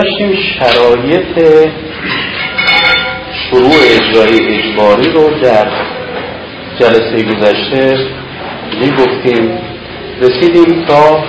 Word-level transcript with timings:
داشتیم 0.00 0.32
شرایط 0.58 1.68
شروع 3.50 3.74
اجرای 3.96 4.58
اجباری 4.58 5.12
رو 5.12 5.30
در 5.42 5.66
جلسه 6.78 7.22
گذشته 7.22 7.98
می 8.80 8.90
گفتیم 8.90 9.58
رسیدیم 10.20 10.84
تا 10.88 11.24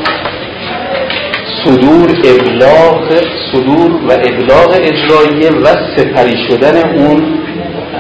صدور 1.64 2.10
ابلاغ 2.10 3.22
صدور 3.52 3.92
و 3.92 4.12
ابلاغ 4.12 4.80
اجرایی 4.84 5.50
و 5.64 5.68
سپری 5.98 6.38
شدن 6.50 6.90
اون 6.90 7.40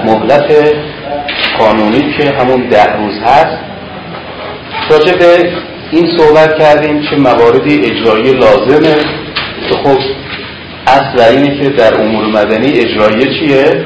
مهلت 0.05 0.75
قانونی 1.59 2.13
که 2.17 2.31
همون 2.39 2.67
ده 2.69 2.93
روز 2.93 3.19
هست. 3.19 3.57
راجع 4.91 5.17
به 5.17 5.51
این 5.91 6.17
صحبت 6.17 6.59
کردیم 6.59 7.01
که 7.01 7.15
مواردی 7.15 7.81
اجرایی 7.85 8.33
لازمه. 8.33 8.95
که 9.69 9.75
خب 9.75 9.99
اصل 10.91 11.35
اینه 11.35 11.59
که 11.59 11.69
در 11.69 12.01
امور 12.01 12.25
مدنی 12.25 12.71
اجرایی 12.79 13.39
چیه؟ 13.39 13.85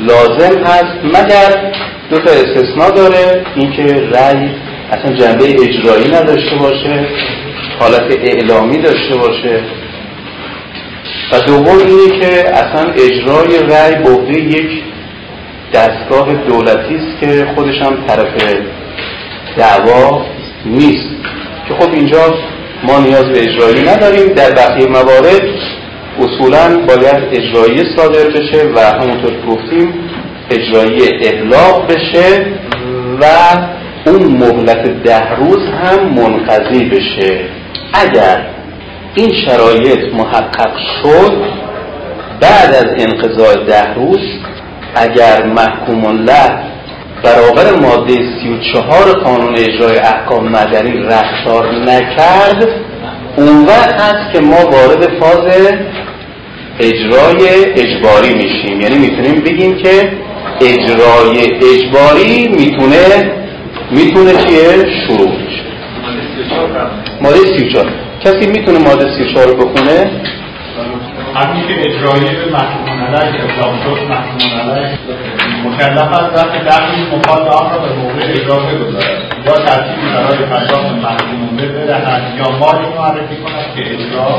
لازم 0.00 0.58
هست 0.64 0.96
مگر 1.04 1.72
دو 2.10 2.18
تا 2.18 2.30
استثناء 2.30 2.90
داره 2.90 3.44
اینکه 3.56 3.82
رأی 3.84 4.50
اصلا 4.92 5.16
جنبه 5.16 5.44
اجرایی 5.44 6.08
نداشته 6.08 6.56
باشه 6.56 7.06
حالت 7.80 8.18
اعلامی 8.24 8.78
داشته 8.78 9.16
باشه. 9.16 9.60
و 11.32 11.40
دوم 11.40 11.78
اینه 11.78 12.20
که 12.20 12.50
اصلا 12.50 12.92
اجرای 12.92 13.58
رأی 13.68 13.94
به 14.26 14.38
یک 14.38 14.82
دستگاه 15.72 16.34
دولتی 16.34 16.94
است 16.94 17.20
که 17.20 17.46
خودش 17.54 17.82
هم 17.82 17.96
طرف 18.06 18.54
دعوا 19.56 20.26
نیست. 20.66 21.10
که 21.68 21.74
خب 21.74 21.92
اینجا 21.92 22.34
ما 22.82 22.98
نیاز 22.98 23.24
به 23.24 23.42
اجرایی 23.42 23.82
نداریم. 23.82 24.26
در 24.28 24.50
بقیه 24.50 24.86
موارد 24.86 25.42
اصولا 26.18 26.86
باید 26.86 27.22
اجرایی 27.32 27.96
صادر 27.96 28.28
بشه 28.28 28.68
و 28.74 28.80
همونطور 28.80 29.32
گفتیم 29.48 29.94
اجرایی 30.50 31.00
ابلاغ 31.28 31.86
بشه 31.86 32.46
و 33.20 33.24
اون 34.06 34.22
مهلت 34.22 35.02
ده 35.02 35.34
روز 35.34 35.58
هم 35.82 36.08
منقضی 36.08 36.84
بشه. 36.84 37.40
اگر 37.92 38.46
این 39.14 39.32
شرایط 39.46 40.14
محقق 40.14 40.76
شد 41.02 41.42
بعد 42.40 42.74
از 42.74 42.86
انقضای 42.98 43.64
ده 43.66 43.94
روز 43.94 44.20
اگر 44.94 45.46
محکوم 45.46 46.04
الله 46.04 46.50
برابر 47.22 47.80
ماده 47.80 48.14
34 48.42 49.12
قانون 49.24 49.54
اجرای 49.58 49.98
احکام 49.98 50.48
مدنی 50.48 50.92
رفتار 50.92 51.74
نکرد 51.74 52.68
اون 53.36 53.64
وقت 53.66 54.00
هست 54.00 54.32
که 54.32 54.40
ما 54.40 54.56
وارد 54.56 55.18
فاز 55.20 55.44
اجرای 56.80 57.64
اجباری 57.74 58.34
میشیم. 58.34 58.80
یعنی 58.80 58.98
می‌تونیم 58.98 59.40
بگیم 59.40 59.76
که 59.76 60.12
اجرای 60.60 61.36
اجباری 61.72 62.48
می‌تونه 62.48 63.32
می‌تونه 63.90 64.32
چیه؟ 64.32 64.84
شروع 65.06 65.28
بشه. 65.28 65.62
ماده 67.20 67.36
34 67.36 67.86
کسی 68.24 68.46
می‌تونه 68.46 68.78
ماده 68.78 69.04
34 69.18 69.46
رو 69.46 69.56
بخونه؟ 69.56 70.10
همین 71.34 71.62
که 71.68 71.74
اجرایی 71.80 72.24
به 72.36 72.52
محکوم 72.52 73.04
علیه 73.04 73.40
اقدام 73.44 73.74
شد 73.84 73.98
محکوم 74.08 74.60
علیه. 74.60 74.98
مکلف 75.64 76.12
است 76.12 76.44
وقتی 76.44 76.58
دخلی 76.58 77.16
مفاد 77.16 77.48
آن 77.48 77.70
را 77.72 77.78
به 77.78 77.94
موقع 77.94 78.32
اجرا 78.32 78.56
بگذارد. 78.56 79.21
یا 79.46 79.52
ترتیبی 79.52 80.08
برای 80.14 80.38
پرداخت 80.38 80.86
محکوم 80.86 81.56
بدهد 81.56 82.22
یا 82.38 82.58
مالی 82.58 82.88
معرفی 82.98 83.36
کند 83.36 83.74
که 83.76 83.82
اجرا 83.94 84.38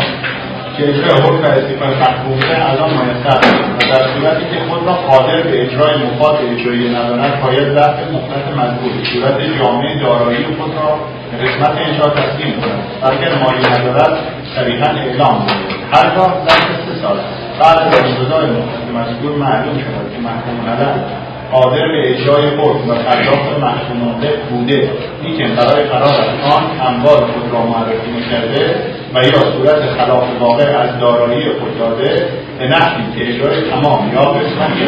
که 0.78 0.90
اجرای 0.90 1.22
حکم 1.22 1.44
استیفای 1.44 1.96
محکومه 1.96 2.70
الان 2.70 2.90
میسر 2.90 3.40
و 3.76 3.92
در 3.92 4.08
صورتی 4.14 4.46
که 4.52 4.60
خود 4.70 4.88
را 4.88 4.94
قادر 4.94 5.42
به 5.42 5.64
اجرای 5.64 5.96
مفاد 6.04 6.36
اجرایی 6.52 6.90
ندارد 6.90 7.42
باید 7.42 7.70
ضبط 7.74 8.00
مختص 8.14 8.46
مزبور 8.58 8.92
صورت 9.14 9.58
جامعه 9.60 10.00
دارایی 10.00 10.46
خود 10.46 10.72
را 10.76 11.00
قسمت 11.44 11.78
انشاء 11.78 12.10
تسلیم 12.10 12.54
کند. 12.62 12.84
اگر 13.04 13.36
مالی 13.44 13.80
ندارد 13.80 14.18
صریحا 14.56 14.88
اعلام 14.88 15.46
کنید 15.46 15.84
هرگاه 15.94 16.34
ضبط 16.48 16.96
سه 16.96 17.02
سال 17.02 17.18
بعد 17.60 17.78
از 17.78 17.94
انقضای 17.96 18.46
مختص 18.46 18.86
مزبور 18.96 19.36
معلوم 19.38 19.78
شود 19.78 20.14
که 20.14 20.20
محکوم 20.20 20.70
ندارد 20.70 21.33
قادر 21.52 21.88
به 21.88 22.10
اجرای 22.10 22.48
حکم 22.48 22.90
و 22.90 22.94
پرداخت 22.94 23.60
محکومانده 23.62 24.30
بوده. 24.50 24.92
لیکن 25.24 25.56
برای 25.56 25.90
فرار 25.90 26.04
از 26.04 26.54
آن 26.54 26.64
اموال 26.88 27.18
خود 27.18 27.52
را 27.52 27.66
معرفی 27.66 28.12
نکرده 28.18 28.76
و 29.14 29.24
یا 29.24 29.52
صورت 29.58 29.82
خلاف 29.98 30.24
واقع 30.40 30.78
از 30.78 31.00
دارایی 31.00 31.50
خود 31.60 31.80
داده 31.80 32.28
به 32.60 32.68
نحوی 32.68 33.04
که 33.16 33.30
اجرای 33.30 33.70
تمام 33.70 34.14
یا 34.14 34.22
قسمتی 34.22 34.86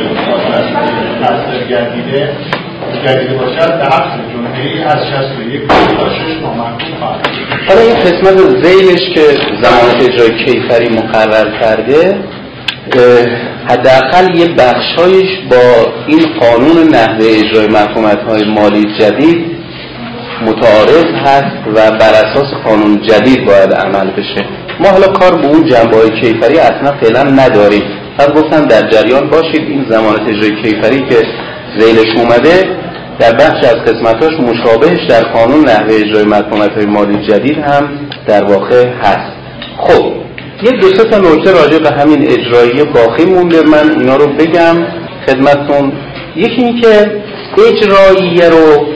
تصدیق 1.21 1.67
گردیده 1.67 2.29
گردیده 3.05 3.33
باشد 3.33 3.77
به 3.77 3.85
حبس 3.85 4.13
جمعی 4.33 4.83
از 4.83 4.97
61 5.07 5.67
تا 5.67 6.09
6 6.09 6.41
ماه 6.41 6.57
محکوم 6.57 6.97
خواهد 6.99 7.27
حالا 7.67 7.81
این 7.81 7.95
قسمت 7.95 8.37
زیلش 8.63 9.13
که 9.16 9.22
زمانت 9.61 10.09
اجرای 10.09 10.45
کیفری 10.45 10.89
مقرر 10.89 11.59
کرده 11.59 12.16
حداقل 13.68 14.36
یه 14.36 14.48
بخشایش 14.48 15.30
با 15.50 15.94
این 16.08 16.26
قانون 16.40 16.88
نحوه 16.96 17.26
اجرای 17.26 17.68
محکومت 17.68 18.20
های 18.20 18.44
مالی 18.44 18.86
جدید 19.00 19.56
متعارض 20.42 21.06
هست 21.06 21.68
و 21.76 21.92
بر 21.92 22.14
اساس 22.14 22.53
قانون 22.66 23.02
جدید 23.02 23.46
باید 23.46 23.74
عمل 23.74 24.12
بشه. 24.12 24.46
ما 24.80 24.90
حالا 24.90 25.08
کار 25.08 25.36
به 25.36 25.48
اون 25.48 25.66
جنبه 25.66 25.98
های 25.98 26.22
کیفری 26.22 26.59
اصلا 26.59 26.98
فعلا 27.02 27.24
نداریم. 27.24 27.84
پس 28.18 28.28
گفتم 28.28 28.66
در 28.66 28.90
جریان 28.90 29.30
باشید. 29.30 29.62
این 29.70 29.86
زمانت 29.90 30.22
اجرای 30.22 30.62
کیفری 30.64 31.06
که 31.09 31.24
زیلش 31.80 32.18
اومده 32.18 32.78
در 33.20 33.32
بخش 33.36 33.64
از 33.64 33.76
قسمتاش 33.76 34.34
مشابهش 34.40 35.00
در 35.09 35.24
قانون 35.24 35.66
نحوه 35.66 35.94
اجرای 35.94 36.24
محکومت 36.24 36.72
های 36.72 36.86
مالی 36.86 37.28
جدید 37.28 37.58
هم 37.58 37.90
در 38.28 38.44
واقع 38.44 38.88
هست. 38.88 39.32
خب 39.78 40.12
یه 40.63 40.71
دو 40.71 40.88
سه 40.88 41.03
تا 41.03 41.17
نکته 41.17 41.51
راجع 41.51 41.77
به 41.77 41.89
همین 41.89 42.31
اجرایی 42.31 42.83
باقی 42.83 43.25
مونده. 43.25 43.61
من 43.61 43.99
اینا 43.99 44.16
رو 44.16 44.27
بگم 44.27 44.75
خدمتتون. 45.27 45.91
یکی 46.35 46.61
این 46.61 46.81
که 46.81 47.11
اجراییه 47.67 48.49
رو 48.49 48.88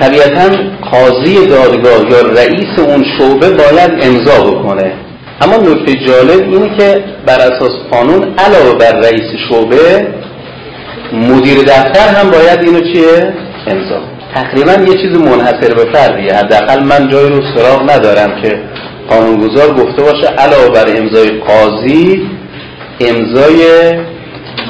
طبیعتا 0.00 0.50
قاضی 0.90 1.46
دادگاه 1.46 2.10
یا 2.10 2.20
رئیس 2.20 2.78
اون 2.78 3.04
شعبه 3.18 3.50
باید 3.50 3.90
امضا 4.02 4.50
بکنه. 4.50 4.92
اما 5.40 5.56
نکته 5.56 5.94
جالب 6.06 6.52
اینه 6.52 6.76
که 6.78 7.04
بر 7.26 7.40
اساس 7.40 7.72
قانون 7.90 8.34
علاوه 8.38 8.78
بر 8.78 8.92
رئیس 8.92 9.30
شعبه 9.48 10.06
مدیر 11.12 11.58
دفتر 11.58 12.08
هم 12.08 12.30
باید 12.30 12.60
اینو 12.60 12.80
چیه؟ 12.80 13.34
امضا. 13.66 14.00
تقریبا 14.34 14.72
یه 14.72 14.94
چیز 15.02 15.18
منحصر 15.18 15.74
به 15.74 15.92
فردیه 15.92 16.34
حداقل 16.34 16.84
من 16.84 17.08
جای 17.08 17.28
رو 17.28 17.40
سراغ 17.56 17.90
ندارم 17.90 18.42
که 18.42 18.60
قانونگذار 19.08 19.74
گفته 19.74 20.02
باشه 20.02 20.26
علاوه 20.26 20.68
بر 20.68 20.96
امضای 20.96 21.30
قاضی 21.30 22.22
امضای 23.00 23.62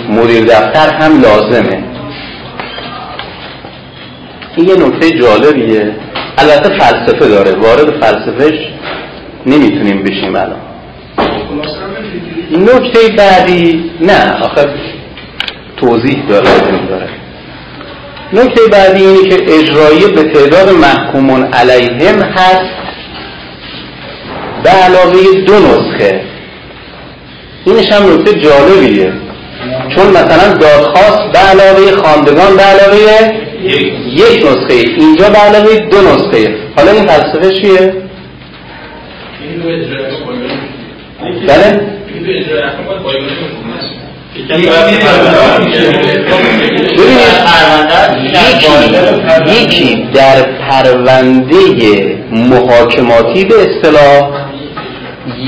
مدیر 0.09 0.45
دفتر 0.45 0.95
هم 0.95 1.21
لازمه. 1.21 1.85
این 4.57 4.69
یه 4.69 4.75
نکته 4.75 5.11
جالبیه. 5.11 5.97
البته 6.39 6.79
فلسفه 6.79 7.29
داره. 7.29 7.53
وارد 7.53 8.01
فلسفهش 8.01 8.59
نمی‌تونیم 9.47 10.03
بشیم 10.03 10.37
الان. 10.37 10.61
نکته 12.53 12.99
بعدی 13.19 13.91
نه 14.01 14.43
آخه 14.43 14.65
توضیح 15.77 16.23
داره 16.29 16.51
داره. 16.89 17.09
نکته 18.33 18.61
بعدی 18.73 19.05
اینه 19.05 19.29
که 19.29 19.59
اجرایی 19.59 20.07
به 20.15 20.23
تعداد 20.23 20.71
محکومون 20.71 21.45
علیهم 21.45 22.23
هست. 22.23 22.84
به 24.65 24.71
علاوه 24.71 25.41
دو 25.47 25.55
نسخه 25.55 26.21
اینش 27.65 27.93
هم 27.93 28.15
نکته 28.15 28.41
جالبیه 28.41 29.13
چون 29.97 30.07
مثلا 30.07 30.55
دادخواست 30.55 31.33
به 31.33 31.39
علاوه 31.39 31.93
خواندگان 31.93 32.57
به 32.57 32.63
علاوه 32.63 33.33
یک 34.13 34.47
نسخه 34.47 34.75
اینجا 34.75 35.29
به 35.31 35.39
علاوه 35.39 35.79
دو 35.79 36.03
نسخه 36.03 36.55
حالا 36.77 36.91
این 36.91 37.07
فلسفه 37.07 37.61
چیه؟ 37.61 37.93
بله؟ 41.49 41.81
یکی 49.61 50.09
در 50.15 50.43
پرونده 50.43 51.57
محاکماتی 52.33 53.45
به 53.45 53.55
اصطلاح 53.55 54.31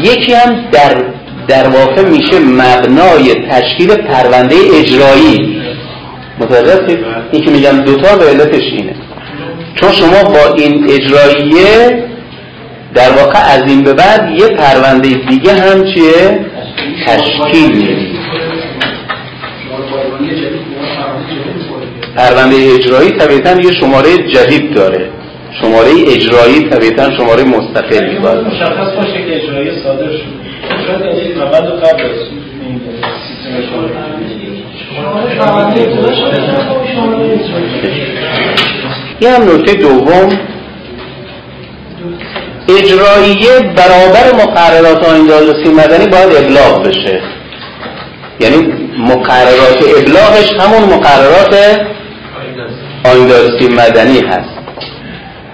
یکی 0.04 0.32
هم 0.32 0.70
در 0.72 1.02
در 1.48 1.68
واقع 1.68 2.02
میشه 2.02 2.38
مبنای 2.38 3.34
تشکیل 3.34 3.94
پرونده 3.94 4.56
اجرایی. 4.74 5.62
متوجه 6.38 6.98
این 7.32 7.44
که 7.44 7.50
میگم 7.50 7.80
دوتا 7.84 8.16
به 8.16 8.24
علتش 8.24 8.62
اینه. 8.62 8.94
چون 9.74 9.92
شما 9.92 10.22
با 10.24 10.54
این 10.54 10.90
اجراییه 10.90 12.04
در 12.94 13.10
واقع 13.10 13.38
از 13.38 13.62
این 13.66 13.82
به 13.82 13.92
بعد 13.92 14.30
یه 14.40 14.46
پرونده 14.46 15.08
دیگه 15.08 15.52
هم 15.54 15.84
چیه؟ 15.94 16.40
تشکیل 17.06 17.72
می‌دید. 17.76 18.16
پرونده 22.16 22.56
اجرایی 22.74 23.10
طبیعتا 23.10 23.60
یه 23.60 23.72
شماره 23.80 24.18
جدید 24.18 24.74
داره. 24.74 25.15
شماره 25.60 25.90
اجرایی 26.06 26.68
طبیعتا 26.70 27.16
شماره 27.16 27.44
مستقلی 27.44 28.18
باید 28.18 28.38
مشخص 28.38 28.94
باشه 28.96 29.24
که 29.24 29.36
اجرایی 29.36 29.82
صادر 29.84 30.10
شد. 30.12 30.24
شاید 30.86 31.02
این 31.02 31.38
و 31.38 31.44
قبل 31.44 31.72
از 31.72 32.18
این 39.20 39.30
هم 39.30 39.54
نکته 39.54 39.74
دوم. 39.74 40.28
اجراییه 42.68 43.60
برابر 43.76 44.32
مقررات 44.34 45.08
آیین 45.08 45.26
دادرسی 45.26 45.68
مدنی 45.68 46.06
باید 46.06 46.44
ابلاغ 46.44 46.82
بشه. 46.82 47.20
یعنی 48.40 48.56
مقررات 48.98 49.84
ابلاغش 49.98 50.52
همون 50.60 50.94
مقررات 50.94 51.54
دادرسی 53.04 53.68
مدنی 53.68 54.20
هست. 54.20 54.55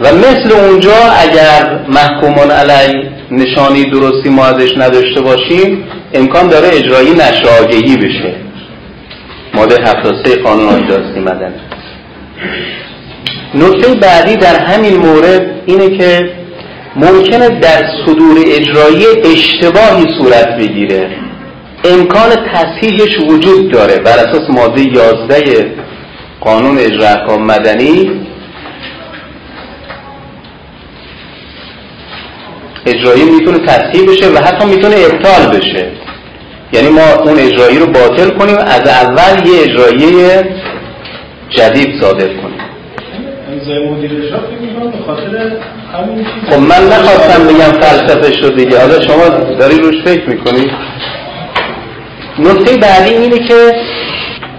و 0.03 0.15
مثل 0.15 0.53
اونجا 0.53 0.97
اگر 1.19 1.81
محکومان 1.89 2.51
علی 2.51 3.09
نشانی 3.31 3.85
درستی 3.85 4.29
ما 4.29 4.45
ازش 4.45 4.77
نداشته 4.77 5.21
باشیم 5.21 5.85
امکان 6.15 6.49
داره 6.49 6.69
اجرایی 6.69 7.11
نشر 7.11 7.67
بشه. 7.97 8.35
ماده 9.55 9.75
73 9.83 10.43
قانون 10.43 10.87
دادرسی 10.87 11.21
مدنی 11.21 11.55
نکته 13.55 13.95
بعدی 13.95 14.37
در 14.37 14.65
همین 14.65 14.97
مورد 14.97 15.47
اینه 15.67 15.99
که 15.99 16.31
ممکنه 16.97 17.49
در 17.49 17.85
صدور 18.07 18.39
اجرایی 18.47 19.07
اشتباهی 19.25 20.05
صورت 20.19 20.57
بگیره. 20.59 21.11
امکان 21.85 22.31
تصحیحش 22.55 23.19
وجود 23.29 23.73
داره. 23.73 23.99
بر 23.99 24.19
اساس 24.19 24.51
ماده 24.51 24.83
11 24.83 25.67
قانون 26.41 26.79
اجرا 26.79 27.39
مدنی 27.39 28.11
اجرایی 32.87 33.25
می‌تونه 33.25 33.59
تصحیح 33.59 34.11
بشه 34.11 34.29
و 34.29 34.39
حتی 34.39 34.67
می‌تونه 34.67 34.97
ابطال 34.97 35.59
بشه. 35.59 35.87
یعنی 36.73 36.89
ما 36.89 37.13
اون 37.25 37.39
اجرایی 37.39 37.79
رو 37.79 37.87
باطل 37.87 38.29
کنیم 38.29 38.57
از 38.57 38.89
اول 38.89 39.47
یه 39.47 39.61
اجرایی 39.63 40.43
جدید 41.51 42.01
صادر 42.01 42.27
کنیم. 42.27 42.59
خب 46.51 46.59
من 46.59 46.89
نخواستم 46.93 47.47
بگم 47.47 47.81
فلسفه 47.81 48.33
شد 48.33 48.57
دیگه. 48.57 48.81
حالا 48.81 49.01
شما 49.01 49.29
داری 49.59 49.79
روش 49.79 50.03
فکر 50.05 50.31
می‌کنی؟ 50.31 50.71
نکته 52.39 52.77
بعدی 52.77 53.11
اینه 53.15 53.39
که 53.39 53.75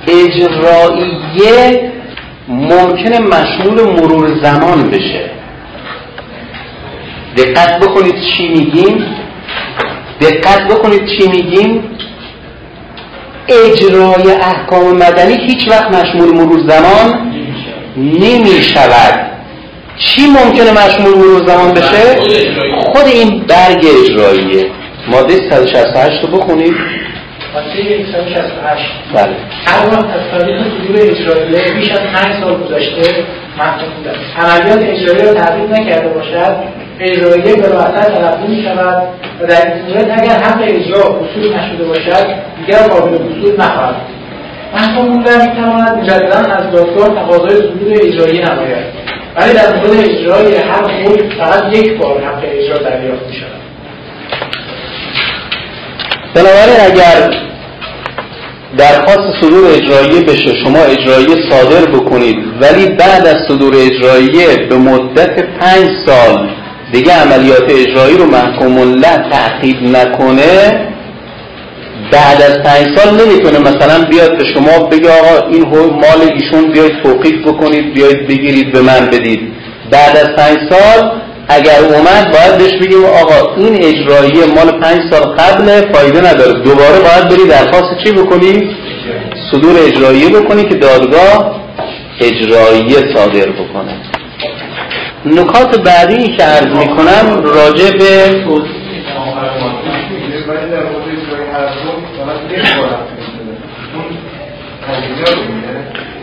اجراییه 0.07 1.91
ممکنه 2.47 3.19
مشمول 3.19 3.81
مرور 3.81 4.43
زمان 4.43 4.89
بشه. 4.89 5.31
دقت 7.37 7.79
بکنید 7.79 8.15
چی 8.15 8.47
میگیم. 8.47 9.05
دقت 10.21 10.67
بکنید 10.67 11.05
چی 11.05 11.27
میگیم. 11.27 11.83
اجرای 13.47 14.31
احکام 14.41 14.97
مدنی 14.97 15.37
هیچ 15.47 15.67
وقت 15.69 15.87
مشمول 15.95 16.35
مرور 16.35 16.69
زمان 16.69 17.31
نمی 17.97 18.61
شود 18.61 19.19
چی 19.97 20.21
ممکنه 20.21 20.71
مشمول 20.71 21.17
مرور 21.17 21.47
زمان 21.47 21.73
بشه؟ 21.73 22.15
خود 22.79 23.05
این 23.05 23.39
برگ 23.39 23.85
اجراییه. 24.03 24.65
ماده 25.07 25.49
168 25.49 26.23
رو 26.25 26.37
بخونید. 26.37 26.73
ماده 27.53 28.05
168 28.11 28.85
بله. 29.13 29.35
هر 29.65 29.87
وقت 29.87 30.05
از 30.05 30.39
تاریخ 30.39 30.57
صدور 30.57 30.97
اجراییه 31.01 31.73
بیش 31.73 31.91
از 31.91 31.99
5 31.99 32.43
سال 32.43 32.57
گذشته 32.57 33.23
عملیات 34.37 34.83
اجرایی 34.83 35.25
را 35.25 35.33
تعقیب 35.33 35.71
نکرده 35.71 36.07
باشد. 36.07 36.55
اجراییه 36.99 37.55
به 37.55 37.67
راحتت 37.69 38.07
تلقی 38.07 38.47
می 38.47 38.63
شود 38.63 39.03
و 39.41 39.47
در 39.47 39.73
این 39.73 39.87
صورت 39.87 40.21
اگر 40.21 40.37
حق 40.37 40.61
اجرا 40.61 40.99
اصول 40.99 41.53
نشده 41.55 41.83
باشد 41.83 42.27
دیگر 42.57 42.87
قابل 42.87 43.13
اصول 43.13 43.61
نخواهد 43.61 43.95
محکوم 44.73 45.13
بوده 45.13 45.37
می 45.37 45.55
تواند 45.55 45.97
مجددا 45.97 46.53
از 46.53 46.71
دادگاه 46.71 47.07
تقاضای 47.07 47.57
صدور 47.57 47.93
اجرایی 47.93 48.39
نماید. 48.39 49.03
ولی 49.35 49.53
در 49.53 49.75
مورد 49.75 49.91
اجرای 49.91 50.55
هر 50.55 50.87
حکم 50.87 51.29
فقط 51.29 51.75
یک 51.75 51.97
بار 51.97 52.23
حق 52.23 52.43
اجرا 52.43 52.77
دریافت 52.77 53.27
می 53.27 53.33
شود 53.33 53.63
بنابراین 56.33 56.91
اگر 56.91 57.37
درخواست 58.77 59.41
صدور 59.41 59.63
اجراییه 59.71 60.21
بشه 60.21 60.53
شما 60.63 60.79
اجراییه 60.79 61.49
صادر 61.49 61.85
بکنید. 61.85 62.35
ولی 62.61 62.85
بعد 62.85 63.27
از 63.27 63.37
صدور 63.47 63.73
اجراییه 63.75 64.67
به 64.69 64.75
مدت 64.75 65.43
پنج 65.59 65.89
سال 66.05 66.49
دیگه 66.91 67.13
عملیات 67.13 67.63
اجرایی 67.69 68.17
رو 68.17 68.25
محکوم 68.25 68.77
الله 68.77 69.29
تعقیب 69.31 69.83
نکنه 69.83 70.87
بعد 72.11 72.41
از 72.41 72.57
پنج 72.63 72.97
سال 72.97 73.21
نمی‌تونه 73.25 73.59
مثلا 73.59 74.05
بیاد 74.05 74.37
به 74.37 74.43
شما 74.53 74.85
بگه 74.85 75.09
آقا 75.09 75.47
این 75.47 75.65
مال 75.71 76.31
ایشون 76.33 76.71
بیاید 76.71 77.03
توقیف 77.03 77.47
بکنید 77.47 77.93
بیاید 77.93 78.27
بگیرید 78.27 78.71
به 78.71 78.81
من 78.81 79.09
بدید. 79.11 79.39
بعد 79.91 80.17
از 80.17 80.27
پنج 80.37 80.57
سال 80.69 81.11
اگر 81.47 81.79
اومد 81.83 82.31
باید 82.31 82.57
بهش 82.57 82.73
بگیم 82.81 83.05
آقا 83.05 83.55
این 83.55 83.75
اجرایی 83.75 84.53
مال 84.55 84.71
پنج 84.81 85.01
سال 85.11 85.21
قبل 85.21 85.93
فایده 85.93 86.21
نداره. 86.31 86.53
دوباره 86.53 86.99
باید 86.99 87.29
بری 87.29 87.47
درخواست 87.47 88.03
چی 88.03 88.11
بکنی؟ 88.11 88.75
صدور 89.51 89.75
اجرایی 89.79 90.29
بکنی 90.29 90.63
که 90.63 90.75
دادگاه 90.75 91.61
اجرایی 92.21 93.13
صادر 93.15 93.49
بکنه. 93.49 93.95
نکات 95.25 95.79
بعدی 95.79 96.27
که 96.37 96.43
عرض 96.43 96.77
می‌کنم 96.77 97.43
راجع 97.43 97.91
به 97.91 98.43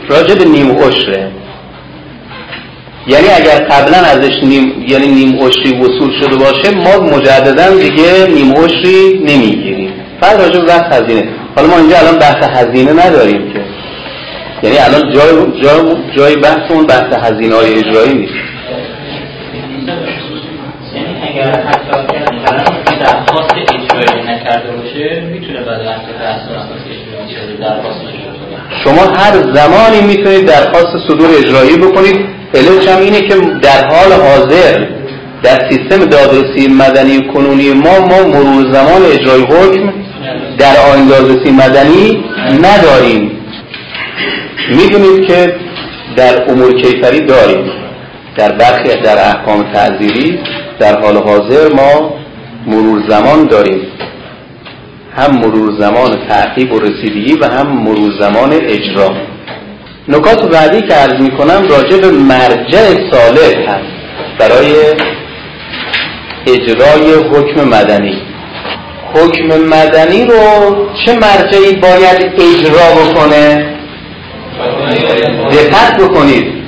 راجع 0.09 0.35
به 0.35 0.45
نیم 0.45 0.71
عشره. 0.71 1.31
یعنی 3.07 3.29
اگر 3.29 3.65
قبلا 3.65 3.97
ازش 3.97 4.35
نیم 4.43 4.85
یعنی 4.89 5.07
نیم 5.07 5.39
عشری 5.39 5.81
وصول 5.81 6.11
شده 6.21 6.37
باشه 6.37 6.71
ما 6.71 7.17
مجددا 7.17 7.71
دیگه 7.71 8.27
نیم 8.35 8.53
عشری 8.53 9.19
نمی‌گیریم. 9.19 9.93
فقط 10.21 10.41
راجع 10.41 10.61
به 10.61 10.67
بحث 10.67 10.93
هزینه. 10.93 11.29
حالا 11.57 11.69
ما 11.69 11.77
اینجا 11.77 11.97
الان 11.99 12.19
بحث 12.19 12.49
هزینه 12.51 12.93
نداریم 13.07 13.53
که. 13.53 13.61
یعنی 14.63 14.79
الان 14.79 15.13
جای 15.13 15.63
جای, 15.63 15.97
جای 16.17 16.37
بحثمون 16.37 16.87
بحث 16.87 17.13
هزینه 17.23 17.55
های 17.55 17.75
اجرایی 17.79 18.15
نیست. 18.15 18.35
یعنی 20.95 21.15
اگر 21.31 21.51
درخواست 23.01 23.55
اجرایی 23.55 24.23
نکرده 24.23 24.71
باشه 24.77 25.21
می‌تونه 25.33 25.61
بعد 25.61 25.81
از 25.81 26.01
درخواست 26.21 26.85
اجرایی 26.91 27.35
شده 27.37 27.57
درخواست 27.61 28.01
شما 28.85 29.03
هر 29.17 29.33
زمانی 29.55 30.01
می‌تونید 30.07 30.47
درخواست 30.47 30.99
صدور 31.09 31.31
اجرایی 31.39 31.77
بکنید 31.77 32.40
علتش 32.55 32.89
هم 32.89 33.01
اینه 33.01 33.21
که 33.21 33.35
در 33.63 33.87
حال 33.87 34.13
حاضر 34.13 34.87
در 35.43 35.71
سیستم 35.71 36.05
دادرسی 36.05 36.69
مدنی 36.69 37.21
کنونی 37.35 37.73
ما 37.73 38.01
ما 38.01 38.23
مرور 38.23 38.73
زمان 38.73 39.03
اجرای 39.03 39.43
حکم 39.43 39.93
در 40.59 40.77
آین 40.93 41.09
دادرسی 41.09 41.51
مدنی 41.51 42.25
نداریم. 42.63 43.31
می‌دونید 44.71 45.27
که 45.27 45.55
در 46.17 46.51
امور 46.51 46.83
کیفری 46.83 47.21
داریم. 47.21 47.71
در 48.37 48.53
برخی 48.53 49.03
در 49.03 49.19
احکام 49.29 49.73
تعذیری 49.73 50.39
در 50.79 51.01
حال 51.01 51.17
حاضر 51.17 51.73
ما 51.75 52.15
مرور 52.67 53.03
زمان 53.09 53.47
داریم. 53.47 53.81
هم 55.17 55.37
مرور 55.37 55.81
زمان 55.81 56.29
تعقیب 56.29 56.73
و 56.73 56.79
رسیدگی 56.79 57.35
و 57.41 57.45
هم 57.45 57.67
مرور 57.67 58.13
زمان 58.21 58.53
اجرا. 58.53 59.11
نکات 60.09 60.49
بعدی 60.49 60.81
که 60.81 60.95
عرض 60.95 61.21
می 61.21 61.31
کنم 61.31 61.69
راجع 61.69 61.97
به 61.97 62.11
مرجع 62.11 63.11
صالح 63.11 63.71
هست. 63.71 63.91
برای 64.39 64.75
اجرای 66.47 67.15
حکم 67.15 67.65
مدنی. 67.69 68.23
حکم 69.15 69.47
مدنی 69.47 70.25
رو 70.25 70.41
چه 71.05 71.13
مرجعی 71.15 71.77
باید 71.77 72.33
اجرا 72.39 73.03
بکنه؟ 73.03 73.67
دقت 75.53 75.97
بکنید. 75.97 76.61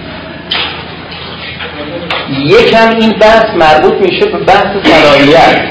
یکم 2.47 2.97
این 3.01 3.12
بحث 3.12 3.45
مربوط 3.57 3.93
میشه 4.01 4.27
به 4.27 4.39
بحث 4.39 4.67
صلاحیت. 4.85 5.62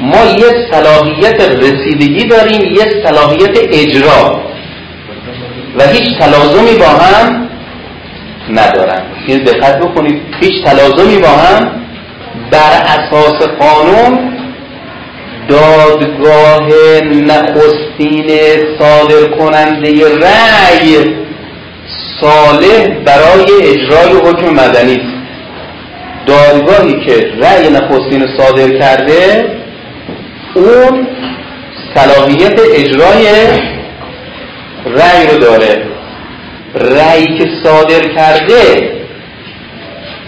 ما 0.00 0.24
یه 0.38 0.68
صلاحیت 0.72 1.40
رسیدگی 1.40 2.24
داریم 2.24 2.60
یه 2.60 3.02
صلاحیت 3.04 3.58
اجرا. 3.72 4.49
و 5.78 5.82
هیچ 5.82 6.18
تلازمی 6.18 6.78
با 6.78 6.86
هم 6.86 7.48
ندارن. 8.50 9.02
این 9.26 9.38
دقت 9.38 9.78
بکنید 9.78 10.22
هیچ 10.40 10.64
تلازمی 10.64 11.16
با 11.16 11.28
هم 11.28 11.70
بر 12.50 12.82
اساس 12.84 13.42
قانون 13.58 14.30
دادگاه 15.48 16.68
نخستین 17.04 18.28
صادر 18.78 19.36
کننده 19.38 20.18
رأی 20.18 21.14
صالح 22.20 22.88
برای 23.04 23.46
اجرای 23.62 24.12
حکم 24.24 24.48
مدنی. 24.50 24.96
است 24.96 25.20
دادگاهی 26.26 26.92
که 27.06 27.32
رأی 27.42 27.70
نخستین 27.70 28.26
صادر 28.36 28.78
کرده 28.78 29.44
اون 30.54 31.06
صلاحیت 31.94 32.60
اجرای 32.74 33.26
رأی 34.86 35.26
رو 35.26 35.38
داره. 35.38 35.82
رأی 36.74 37.38
که 37.38 37.44
صادر 37.64 38.08
کرده 38.08 38.90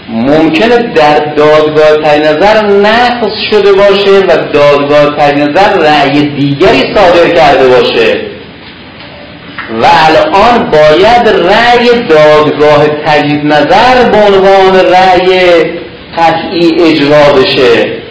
ممکنه 0.09 0.77
در 0.77 1.19
دادگاه 1.19 1.97
تای 2.03 2.19
نظر 2.19 2.65
نقض 2.65 3.31
شده 3.51 3.73
باشه 3.73 4.19
و 4.19 4.37
دادگاه 4.53 5.17
تای 5.17 5.35
نظر 5.35 5.73
رأی 5.73 6.21
دیگری 6.21 6.95
صادر 6.95 7.29
کرده 7.29 7.67
باشه. 7.67 8.21
و 9.81 9.85
الان 10.07 10.71
باید 10.71 11.27
رأی 11.27 12.07
دادگاه 12.09 12.87
تجدید 13.05 13.45
نظر 13.45 14.09
به 14.11 14.17
عنوان 14.17 14.75
رأی 14.75 15.39
قطعی 16.17 16.83
اجرا 16.83 17.33
بشه. 17.33 18.02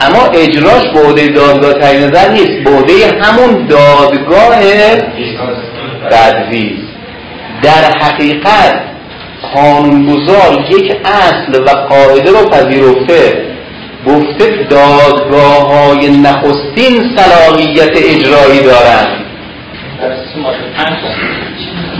اما 0.00 0.26
اجراش 0.34 0.82
به 0.94 1.00
عهده 1.00 1.26
دادگاه 1.26 1.72
تجدید 1.72 2.04
نظر 2.04 2.28
نیست. 2.28 2.64
به 2.64 2.70
عهده 2.70 3.22
همون 3.22 3.66
دادگاه 3.66 4.60
بدوی 6.10 6.78
در 7.62 7.98
حقیقت 8.00 8.80
قانونگذار 9.54 10.66
یک 10.70 10.96
اصل 11.04 11.62
و 11.62 11.70
قاعده 11.70 12.30
رو 12.30 12.48
پذیرفته. 12.48 13.50
گفته 14.06 14.66
دادگاه 14.70 15.74
های 15.74 16.10
نخستین 16.10 17.16
صلاحیت 17.16 17.90
اجرایی 17.96 18.60
دارند 18.60 19.20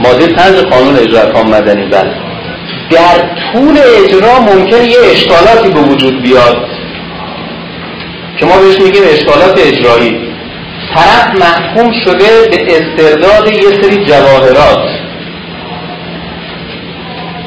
ماده 0.03 0.27
پنج 0.27 0.55
قانون 0.55 0.95
اجرا 0.95 1.21
احکام 1.21 1.49
مدنی 1.49 1.85
بله. 1.85 2.11
در 2.89 3.17
طول 3.53 3.77
اجرا 4.03 4.39
ممکن 4.39 4.83
یه 4.85 4.97
اشکالاتی 5.11 5.69
به 5.69 5.79
وجود 5.79 6.21
بیاد. 6.21 6.57
که 8.37 8.45
ما 8.45 8.57
بهش 8.57 8.79
میگیم 8.79 9.03
اشکالات 9.13 9.59
اجرایی. 9.67 10.17
طرف 10.95 11.27
محکوم 11.39 11.91
شده 12.05 12.49
به 12.51 12.77
استرداد 12.77 13.53
یه 13.53 13.81
سری 13.81 14.05
جواهرات. 14.05 14.89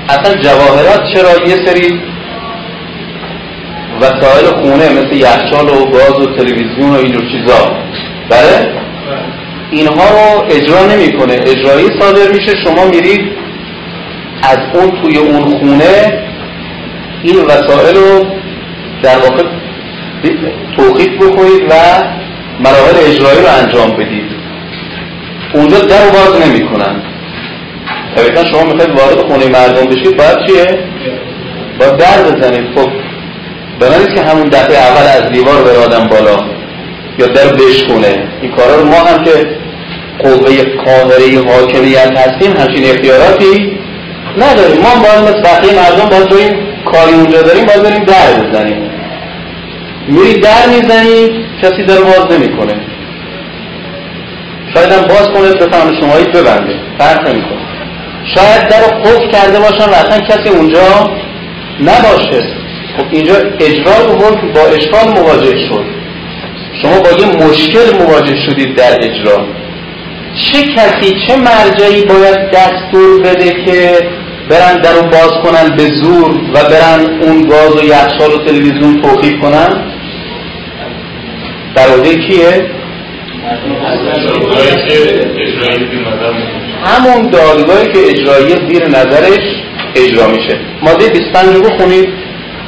اصلا 0.08 0.34
جواهرات 0.34 1.02
چرا 1.14 1.48
یه 1.48 1.66
سری 1.66 2.00
وسایل 4.00 4.46
خونه 4.46 4.88
مثل 4.88 5.16
یخچال 5.16 5.68
و 5.68 5.90
گاز 5.90 6.20
و 6.20 6.36
تلویزیون 6.36 6.90
و 6.90 6.94
اینجور 6.94 7.22
چیزا؟ 7.32 7.76
بله؟ 8.28 8.72
اینها 9.70 10.04
رو 10.10 10.44
اجرا 10.50 10.86
نمی‌کنه. 10.86 11.32
اجرایی 11.32 12.00
صادر 12.00 12.32
میشه. 12.32 12.52
شما 12.64 12.84
میرید 12.84 13.30
از 14.42 14.58
اون 14.74 15.02
توی 15.02 15.18
اون 15.18 15.58
خونه 15.58 16.24
این 17.22 17.36
وسایل 17.44 17.96
رو 17.96 18.26
در 19.02 19.18
واقع 19.18 19.44
توقیف 20.76 21.08
بکنید 21.08 21.62
و 21.70 21.74
مراحل 22.60 22.96
اجرایی 23.10 23.40
رو 23.40 23.62
انجام 23.62 23.90
بدید. 23.90 24.30
اونجا 25.54 25.78
در 25.78 26.08
باز 26.08 26.48
نمی‌کنن. 26.48 27.02
طبیعتا 28.16 28.44
شما 28.44 28.62
می‌خواید 28.62 28.90
وارد 28.90 29.18
خونه 29.18 29.46
مردم 29.46 29.86
بشید 29.86 30.16
باید 30.16 30.38
چیه؟ 30.46 30.78
باید 31.78 31.96
در 31.96 32.22
بزنید. 32.22 32.64
خب 32.74 32.88
بنابراین 33.80 34.14
که 34.14 34.22
همون 34.22 34.48
دفعه 34.48 34.76
اول 34.76 35.24
از 35.24 35.32
دیوار 35.32 35.62
برادم 35.62 36.06
بالا 36.06 36.36
یا 37.18 37.26
در 37.26 37.52
بشکونه 37.52 38.28
این 38.42 38.50
کارا 38.50 38.76
رو 38.76 38.84
ما 38.84 38.96
هم 38.96 39.24
که 39.24 39.30
قوه 40.18 40.64
قاهره 40.84 41.50
حاکمیت 41.52 42.18
هستیم 42.18 42.56
همچین 42.56 42.84
اختیاراتی 42.84 43.78
نداریم. 44.38 44.80
ما 44.80 45.02
باید 45.02 45.28
مثل 45.28 45.42
بقیه 45.42 45.72
مردم 45.72 46.08
باید 46.08 46.32
این 46.32 46.52
کاری 46.84 47.14
اونجا 47.14 47.42
داریم 47.42 47.64
باید 47.64 47.82
بریم 47.82 48.04
در 48.04 48.34
بزنیم. 48.40 48.93
میری 50.08 50.40
در 50.40 50.66
می‌زنی 50.66 51.44
کسی 51.62 51.82
در 51.82 52.00
باز 52.00 52.38
نمی‌کنه. 52.38 52.74
شاید 54.74 54.92
هم 54.92 55.02
باز 55.02 55.30
کنه 55.30 55.66
بفهم 55.66 56.00
شمایی 56.00 56.24
ببنده. 56.24 56.74
فرق 56.98 57.28
نمی‌کنه. 57.28 57.60
شاید 58.34 58.68
در 58.68 58.80
قفل 58.80 59.30
کرده 59.30 59.60
باشن 59.60 59.84
و 59.84 59.94
اصلا 59.94 60.20
کسی 60.20 60.48
اونجا 60.48 61.10
نباشه. 61.80 62.42
خب 62.98 63.04
اینجا 63.10 63.34
اجرای 63.60 64.16
حکم 64.18 64.52
با 64.52 64.60
اشکال 64.60 65.08
مواجه 65.08 65.68
شد. 65.68 65.84
شما 66.82 67.00
با 67.00 67.10
یه 67.10 67.48
مشکل 67.48 67.98
مواجه 68.02 68.36
شدید 68.46 68.76
در 68.76 69.04
اجرا. 69.04 69.46
چه 70.42 70.62
کسی 70.62 71.14
چه 71.26 71.36
مرجعی 71.36 72.04
باید 72.04 72.50
دستور 72.50 73.22
بده 73.22 73.50
که 73.64 73.98
برن 74.48 74.80
در 74.80 74.92
رو 74.92 75.02
باز 75.02 75.30
کنن 75.30 75.76
به 75.76 75.82
زور 75.82 76.30
و 76.54 76.64
برن 76.64 77.22
اون 77.22 77.48
گاز 77.48 77.76
و 77.76 77.84
یخچال 77.84 78.32
و 78.32 78.38
تلویزیون 78.38 79.02
توقیف 79.02 79.40
کنن؟ 79.42 79.93
در 81.74 82.14
کیه؟ 82.28 82.70
همون 86.84 87.30
دادگاهی 87.30 87.86
که 87.92 87.98
اجرایی 88.08 88.68
زیر 88.68 88.88
نظرش 88.88 89.62
اجرا 89.94 90.28
میشه. 90.28 90.58
ماده 90.82 91.08
25 91.08 91.48
رو 91.48 91.60
بخونید. 91.62 92.08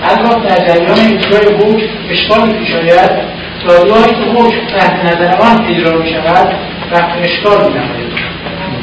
اما 0.05 0.35
در 0.35 0.67
جریان 0.67 1.19
اجرای 1.19 1.55
حکم 1.55 1.87
اشکال 2.11 2.53
پیش 2.53 2.75
آید 2.75 3.11
دادگاهی 3.69 4.11
که 4.11 4.31
حکم 4.35 4.79
تحت 4.79 5.05
نظر 5.05 5.37
آن 5.37 5.67
اجرا 5.71 5.99
می 5.99 6.11
شود 6.11 6.55
وقت 6.93 7.19
اشکال 7.23 7.73
می 7.73 7.81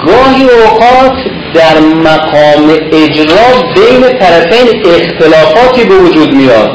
گاهی 0.05 0.43
اوقات 0.43 1.17
در 1.53 1.79
مقام 1.79 2.69
اجرا 2.91 3.71
بین 3.75 4.19
طرفین 4.19 4.83
اختلافاتی 4.85 5.83
به 5.83 5.95
وجود 5.95 6.35
میاد. 6.35 6.71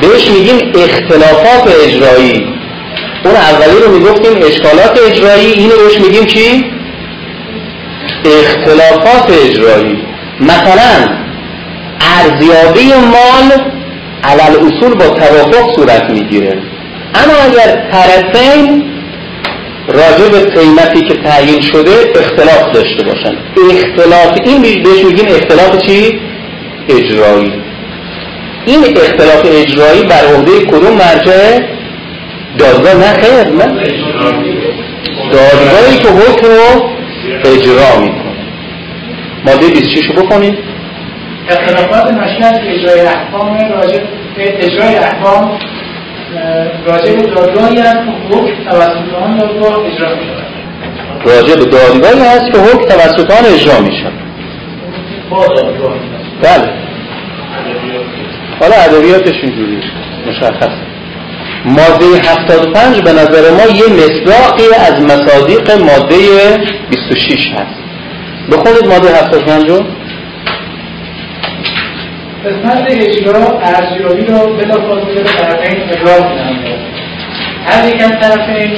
بهش 0.00 0.30
میگیم 0.30 0.72
اختلافات 0.74 1.74
اجرایی. 1.86 2.59
اون 3.24 3.34
اولی 3.36 3.80
رو 3.84 3.92
می‌گفتیم 3.92 4.32
اشکالات 4.42 5.00
اجرایی 5.06 5.46
اینو 5.52 5.74
بهش 5.76 5.98
میگیم 5.98 6.24
چی؟ 6.24 6.64
اختلافات 8.24 9.30
اجرایی. 9.44 9.98
مثلا 10.40 11.20
ارزیابی 12.18 12.86
مال 12.86 13.70
علل 14.24 14.56
اصول 14.56 14.94
با 14.94 15.06
توافق 15.08 15.76
صورت 15.76 16.10
می‌گیره. 16.10 16.62
اما 17.14 17.32
اگر 17.44 17.90
طرفین 17.92 18.84
راجع 19.88 20.28
به 20.28 20.60
قیمتی 20.60 21.02
که 21.02 21.14
تعیین 21.14 21.62
شده 21.62 21.90
اختلاف 22.14 22.72
داشته 22.74 23.04
باشن. 23.04 23.36
اختلاف 23.70 24.38
این 24.44 24.62
بهش 24.62 25.04
میگیم 25.04 25.26
اختلاف 25.26 25.86
چی؟ 25.86 26.20
اجرایی. 26.88 27.52
این 28.66 28.84
اختلاف 28.84 29.46
اجرایی 29.46 30.02
بر 30.02 30.24
عهده 30.34 30.66
کدوم 30.66 30.92
مرجع؟ 30.92 31.60
دادگاه 32.58 32.94
نه 32.94 33.12
خیر 33.22 33.54
نه. 33.54 33.66
دادگاهی 35.32 35.98
که 36.02 36.08
حکم 36.08 36.46
رو 36.46 36.90
اجرا 37.44 38.00
می‌کنه. 38.00 38.30
ماده 39.44 39.68
26 39.68 40.06
رو 40.06 40.22
بکنید 40.22 40.58
اختلافات 41.48 42.12
ناشی 42.12 42.42
از 42.42 42.60
اجرای 42.66 43.00
احکام 43.00 43.58
راجع 43.70 43.98
به 44.36 44.64
اجرای 44.64 44.94
احکام 44.96 45.58
راجع 46.86 47.16
به 47.16 47.22
دادگاهی 47.22 47.78
است 47.78 47.98
که 47.98 48.36
حکم 48.38 48.70
توسط 48.70 49.14
آن 49.22 49.36
دادگاه 49.36 49.78
اجرا 49.86 50.08
می 50.14 50.24
شود 50.26 50.46
راجع 51.24 51.56
به 51.56 51.64
دادگاهی 51.64 52.20
هست 52.20 52.52
که 52.52 52.58
حکم 52.58 52.84
توسط 52.84 53.30
آن 53.30 53.44
اجرا 53.54 53.80
می 53.80 53.96
شود 53.96 54.12
بله. 56.42 56.72
حالا 58.60 58.74
ادبیاتش 58.74 59.34
اینجوری 59.42 59.78
مشخص 60.28 60.68
ماده 61.64 62.04
75 62.04 63.00
به 63.00 63.12
نظر 63.12 63.50
ما 63.50 63.76
یه 63.76 63.86
مصداقی 63.92 64.74
از 64.86 65.02
مصادیق 65.02 65.70
ماده 65.70 66.16
26 66.90 67.52
هست. 67.52 67.80
بخونید 68.52 68.86
ماده 68.86 69.08
75 69.08 69.70
رو؟ 69.70 69.84
قسمت 72.44 72.84
اجرا 72.90 73.60
ارزیابی 73.60 74.26
را 74.26 74.46
بلا 74.46 74.74
فاصله 74.74 75.22
به 75.22 75.30
طرفین 75.30 75.82
ابراز 75.82 76.20
کنند 76.20 76.64
هر 77.66 77.88
یک 77.88 78.02
از 78.02 78.10
طرفین 78.20 78.72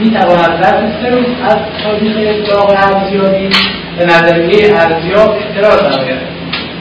می 0.00 0.10
تواند 0.10 0.62
ظرف 0.62 1.02
سه 1.02 1.10
روز 1.10 1.26
از 1.44 1.56
تاریخ 1.84 2.16
ابلاغ 2.16 2.70
ارزیابی 2.70 3.48
به 3.98 4.04
نظریه 4.04 4.74
ارزیاب 4.74 5.30
اعتراض 5.30 5.82
نماید. 5.82 6.18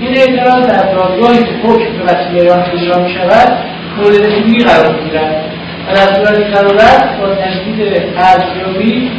این 0.01 0.17
اعتراض 0.17 0.67
در 0.67 0.91
دادگاهی 0.93 1.43
که 1.43 1.53
حکم 1.63 1.97
به 1.97 2.03
وسیله 2.03 2.53
آن 2.53 2.63
اجرا 2.73 3.03
می 3.03 3.09
شود 3.13 3.74
مورد 3.97 4.15
رسیدگی 4.15 4.63
قرار 4.63 4.95
می‌گیرد 4.95 5.51
و 5.87 5.95
در 5.95 6.13
صورت 6.13 6.55
ضرورت 6.55 7.19
با 7.19 7.35
تجدید 7.35 8.03
ارزیابی 8.17 9.11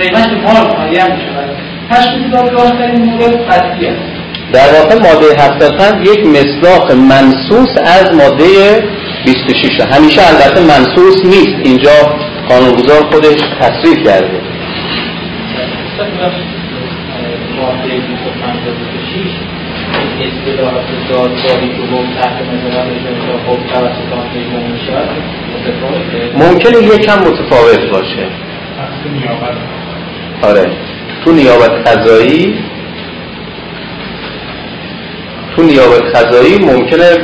قیمت 0.00 0.28
مال 0.28 0.76
معین 0.78 1.12
می 1.12 1.20
شود 1.20 1.56
تشخیص 1.90 2.32
دادگاه 2.32 2.72
در 2.72 2.90
این 2.90 3.04
مورد 3.04 3.46
قطعی 3.46 3.86
است 3.86 4.22
در 4.52 4.68
واقع 4.72 4.94
ماده 4.94 5.42
75 5.42 6.08
یک 6.08 6.26
مصداق 6.26 6.92
منصوص 6.92 7.78
از 7.84 8.14
ماده 8.14 8.82
26 9.24 9.80
همیشه 9.80 10.22
البته 10.28 10.60
منصوص 10.60 11.24
نیست. 11.24 11.56
اینجا 11.64 11.90
قانونگذار 12.48 13.02
خودش 13.10 13.40
تصریح 13.60 14.04
کرده. 14.04 14.40
ماده 20.42 20.52
25 20.52 20.78
اصطلاحات 20.78 20.84
دادگاهی 21.08 21.68
که 21.68 21.82
حکم 21.82 22.22
تحت 22.22 22.42
اجرا 22.42 22.84
متفاوت 27.18 27.90
باشه. 27.90 28.26
آره. 30.42 30.70
تو 31.24 31.32
نیابت 31.32 31.88
قضایی 31.88 32.54
تو 35.56 35.62
نیابت 35.62 36.16
قضایی 36.16 36.58
ممکنه 36.58 37.16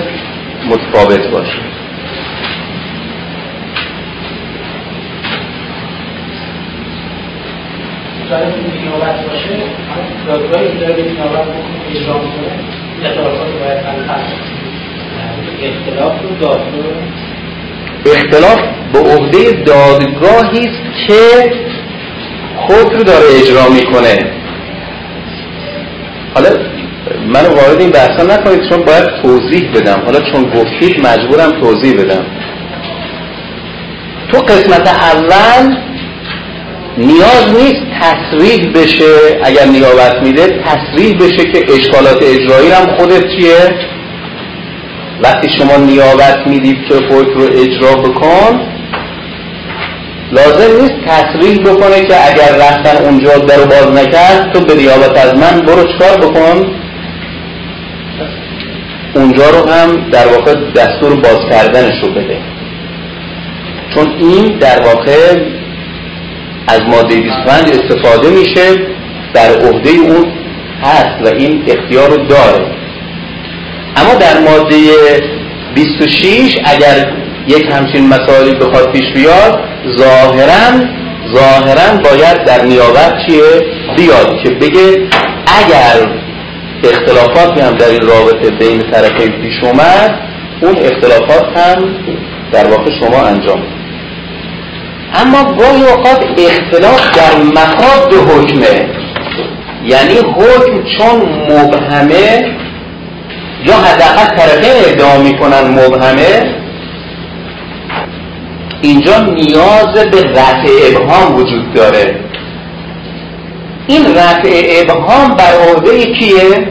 متفاوت 0.68 1.26
باشه. 1.26 1.58
نیابت 8.28 9.26
باشه 9.26 9.54
نیابت 11.96 12.77
اختلافات. 13.04 13.48
اختلاف 15.62 16.12
اختلاف 18.06 18.60
به 18.92 18.98
عهده 18.98 19.52
دادگاهی 19.52 20.68
است 20.68 21.06
که 21.06 21.52
خود 22.56 22.94
رو 22.94 23.02
داره 23.02 23.24
اجرا 23.40 23.68
می‌کنه 23.68 24.16
حالا 26.34 26.50
من 27.26 27.46
وارد 27.46 27.80
این 27.80 27.90
بحثا 27.90 28.22
نکنید 28.24 28.68
چون 28.70 28.84
باید 28.84 29.04
توضیح 29.22 29.70
بدم 29.74 30.02
حالا 30.04 30.20
چون 30.20 30.42
گفتید 30.42 31.06
مجبورم 31.06 31.60
توضیح 31.60 32.02
بدم 32.02 32.24
تو 34.32 34.38
قسمت 34.38 34.88
اول 34.88 35.87
نیاز 36.98 37.44
نیست 37.54 37.82
تصریح 38.00 38.72
بشه 38.72 39.14
اگر 39.42 39.64
نیابت 39.64 40.22
میده 40.22 40.46
تصریح 40.46 41.18
بشه 41.18 41.44
که 41.52 41.72
اشکالات 41.74 42.22
اجرایی 42.22 42.70
هم 42.70 42.96
خودت 42.96 43.22
چیه؟ 43.28 43.74
وقتی 45.22 45.48
شما 45.58 45.76
نیابت 45.76 46.38
می‌دید 46.46 46.76
که 46.88 46.94
حکم 46.94 47.40
رو 47.40 47.44
اجرا 47.44 47.94
بکن 47.94 48.60
لازم 50.32 50.80
نیست 50.80 50.94
تصریح 51.06 51.58
بکنه 51.62 52.04
که 52.04 52.14
اگر 52.30 52.56
رفتن 52.56 53.04
اونجا 53.04 53.38
در 53.38 53.64
باز 53.64 53.92
نکرد 53.92 54.52
تو 54.52 54.60
به 54.60 54.74
نیابت 54.74 55.26
از 55.26 55.34
من 55.34 55.60
برو 55.60 55.82
چکار 55.82 56.16
بکن؟ 56.18 56.66
اونجا 59.14 59.50
رو 59.50 59.70
هم 59.70 60.10
در 60.10 60.26
واقع 60.26 60.54
دستور 60.76 61.14
باز 61.14 61.38
کردنش 61.50 62.02
رو 62.02 62.10
بده. 62.10 62.38
چون 63.94 64.06
این 64.18 64.58
در 64.58 64.80
واقع 64.80 65.57
از 66.68 66.80
ماده 66.80 67.16
25 67.16 67.70
استفاده 67.70 68.30
میشه 68.30 68.76
در 69.34 69.50
عهده 69.50 69.90
اون 69.90 70.32
هست 70.82 71.16
و 71.24 71.36
این 71.38 71.62
اختیار 71.66 72.10
رو 72.10 72.26
داره. 72.26 72.66
اما 73.96 74.14
در 74.14 74.40
ماده 74.40 74.76
26 75.74 76.58
اگر 76.64 77.12
یک 77.46 77.64
همچین 77.72 78.08
مسائلی 78.08 78.54
بخواد 78.54 78.92
پیش 78.92 79.12
بیاد 79.14 79.60
ظاهرا 79.98 80.84
ظاهرا 81.34 81.96
باید 82.04 82.44
در 82.44 82.64
نیابت 82.64 83.14
چیه؟ 83.26 83.42
بیاد 83.96 84.42
که 84.42 84.50
بگه 84.50 85.08
اگر 85.60 86.18
اختلافاتی 86.84 87.60
هم 87.60 87.74
در 87.74 87.88
این 87.88 88.00
رابطه 88.00 88.50
بین 88.50 88.82
طرفین 88.90 89.32
پیش 89.42 89.64
اومد 89.64 90.20
اون 90.60 90.76
اختلافات 90.78 91.58
هم 91.58 91.84
در 92.52 92.68
واقع 92.68 92.90
شما 93.00 93.26
انجام 93.26 93.77
اما 95.14 95.44
گاهی 95.44 95.82
اوقات 95.82 96.24
اختلاف 96.38 97.10
در 97.10 97.36
مفاد 97.42 98.14
حکمه. 98.14 98.88
یعنی 99.84 100.14
حکم 100.14 100.82
چون 100.98 101.28
مبهمه 101.50 102.54
یا 103.66 103.74
حداقل 103.74 104.36
طرفین 104.36 104.92
ادعا 104.92 105.18
می‌کنن 105.18 105.60
مبهمه 105.60 106.54
اینجا 108.82 109.18
نیاز 109.18 109.92
به 109.92 110.22
رفع 110.22 110.68
ابهام 110.86 111.36
وجود 111.36 111.74
داره. 111.74 112.14
این 113.86 114.14
رفع 114.14 114.82
ابهام 114.82 115.34
بر 115.34 115.52
عهده 115.68 116.04
کیه؟ 116.04 116.68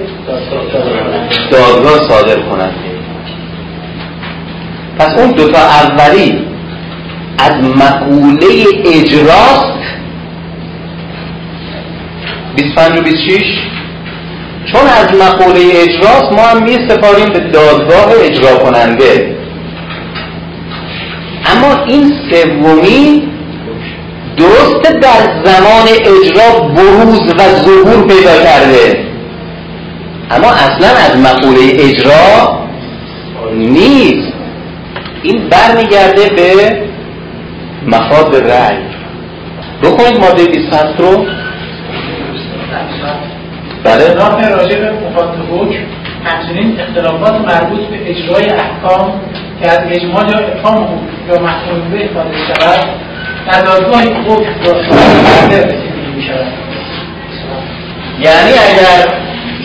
دادگاه 1.51 2.09
صادر 2.09 2.39
کننده. 2.39 2.87
پس 4.99 5.17
اون 5.17 5.31
دوتا 5.31 5.59
اولی 5.59 6.46
از 7.37 7.51
مقوله 7.53 8.65
اجراست. 8.85 9.77
25 12.55 12.99
و 12.99 13.01
26 13.01 13.41
چون 14.71 14.81
از 14.81 15.21
مقوله 15.21 15.61
اجراست 15.73 16.31
ما 16.31 16.41
هم 16.41 16.63
می 16.63 16.77
سپاریم 16.89 17.29
به 17.33 17.39
دادگاه 17.39 18.07
اجرا 18.21 18.57
کننده. 18.57 19.37
اما 21.45 21.83
این 21.87 22.13
سومی 22.31 23.27
درست 24.37 24.81
در 25.01 25.43
زمان 25.43 25.87
اجرا 25.87 26.59
بروز 26.59 27.21
و 27.21 27.63
ظهور 27.63 28.07
پیدا 28.07 28.43
کرده. 28.43 29.07
اما 30.31 30.47
اصلا 30.47 30.87
از 30.87 31.17
مقوله 31.17 31.71
اجرا 31.79 32.59
نیست. 33.55 34.33
این 35.23 35.49
برمیگرده 35.49 36.29
به 36.29 36.86
مفاد 37.85 38.35
رأی. 38.35 38.77
بکنید 39.83 40.19
ماده 40.19 40.45
27 40.45 40.99
رو. 40.99 41.25
بله. 43.83 44.05
اختلاف 44.05 44.43
راجع 44.43 44.79
به 44.79 44.91
مفاد 44.91 45.35
حکم 45.51 45.79
همچنین 46.23 46.79
اختلافات 46.79 47.33
مربوط 47.33 47.79
به 47.79 48.09
اجرای 48.09 48.49
احکام 48.49 49.21
که 49.61 49.69
از 49.71 49.79
اجماع 49.89 50.25
یا 50.27 50.39
افهام 50.39 50.99
یا 51.29 51.39
محکوم 51.39 51.91
به 51.91 52.05
افاده 52.05 52.37
شود 52.47 52.87
در 53.51 53.61
دادگاه 53.61 54.01
حکم 54.01 54.53
داشته 54.63 54.95
رسیدگی 55.51 56.11
می 56.15 56.21
شود 56.21 56.47
یعنی 58.19 58.51
اگر 58.51 59.13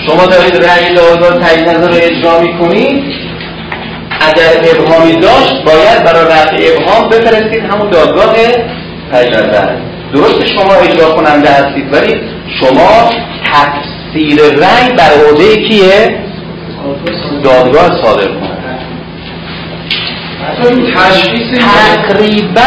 شما 0.07 0.27
دارید 0.27 0.65
رأی 0.65 0.95
دادگاه 0.95 1.49
تایید 1.49 1.69
نظر 1.69 1.89
رو 1.89 1.95
اجرا 1.95 2.41
می‌کنید 2.41 3.22
اگر 4.29 4.71
ابهامی 4.71 5.17
داشت 5.17 5.65
باید 5.65 6.05
برای 6.05 6.25
رفع 6.25 6.57
ابهام 6.57 7.09
بفرستید 7.09 7.65
همون 7.65 7.91
دادگاه 7.91 8.37
نظر 9.13 9.77
درست 10.15 10.47
شما 10.47 10.75
اجرا 10.75 11.11
کننده 11.11 11.49
هستید 11.51 11.93
ولی 11.93 12.21
شما 12.61 13.11
تفسیر 13.45 14.43
رأی 14.43 14.93
بر 14.97 15.29
عهده 15.29 15.57
کیه 15.57 16.19
دادگاه 17.43 18.03
صادر 18.03 18.29
کننده 18.29 18.53
تقریبا 21.59 22.63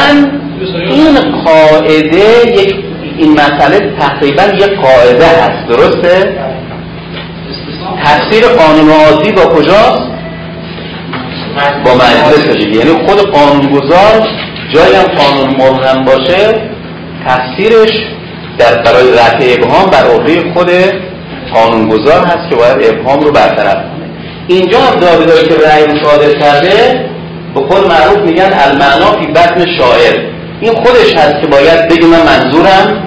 این 0.89 1.15
قاعده 1.45 2.51
یک 2.61 2.75
این 3.17 3.31
مسئله 3.31 3.93
تقریبا 3.99 4.43
یک 4.43 4.79
قاعده 4.81 5.27
هست 5.27 5.67
درسته؟ 5.67 6.35
تفسیر 8.05 8.47
قانون 8.47 8.89
عادی 8.89 9.31
با 9.31 9.41
کجاست؟ 9.41 10.14
با 11.85 11.91
مجلس 11.95 12.57
دیگه 12.57 12.77
یعنی 12.77 13.07
خود 13.07 13.31
قانونگذار 13.31 14.27
جایی 14.73 14.95
هم 14.95 15.03
قانون 15.03 15.49
مبهم 15.49 16.05
باشه 16.05 16.53
تفسیرش 17.27 17.91
در 18.57 18.81
برای 18.81 19.11
رفع 19.11 19.55
ابهام 19.57 19.89
بر 19.89 20.07
عهده 20.07 20.53
خود 20.53 20.71
قانونگذار 21.53 22.25
هست 22.25 22.49
که 22.49 22.55
باید 22.55 22.77
ابهام 22.83 23.19
رو 23.19 23.31
برطرف 23.31 23.75
کنه. 23.75 24.09
اینجا 24.47 24.79
هم 24.79 24.99
دادگاهی 24.99 25.47
که 25.47 25.55
رأی 25.55 26.03
صادر 26.03 26.39
کرده 26.39 27.05
به 27.55 27.61
خود 27.61 27.87
معروف 27.87 28.17
میگن 28.25 28.51
المعنا 28.53 29.11
فی 29.19 29.27
بطن 29.27 29.65
شاعر. 29.77 30.19
این 30.61 30.73
خودش 30.73 31.15
هست 31.17 31.41
که 31.41 31.47
باید 31.47 31.87
بگه 31.87 32.07
من 32.07 32.21
منظورم 32.21 33.03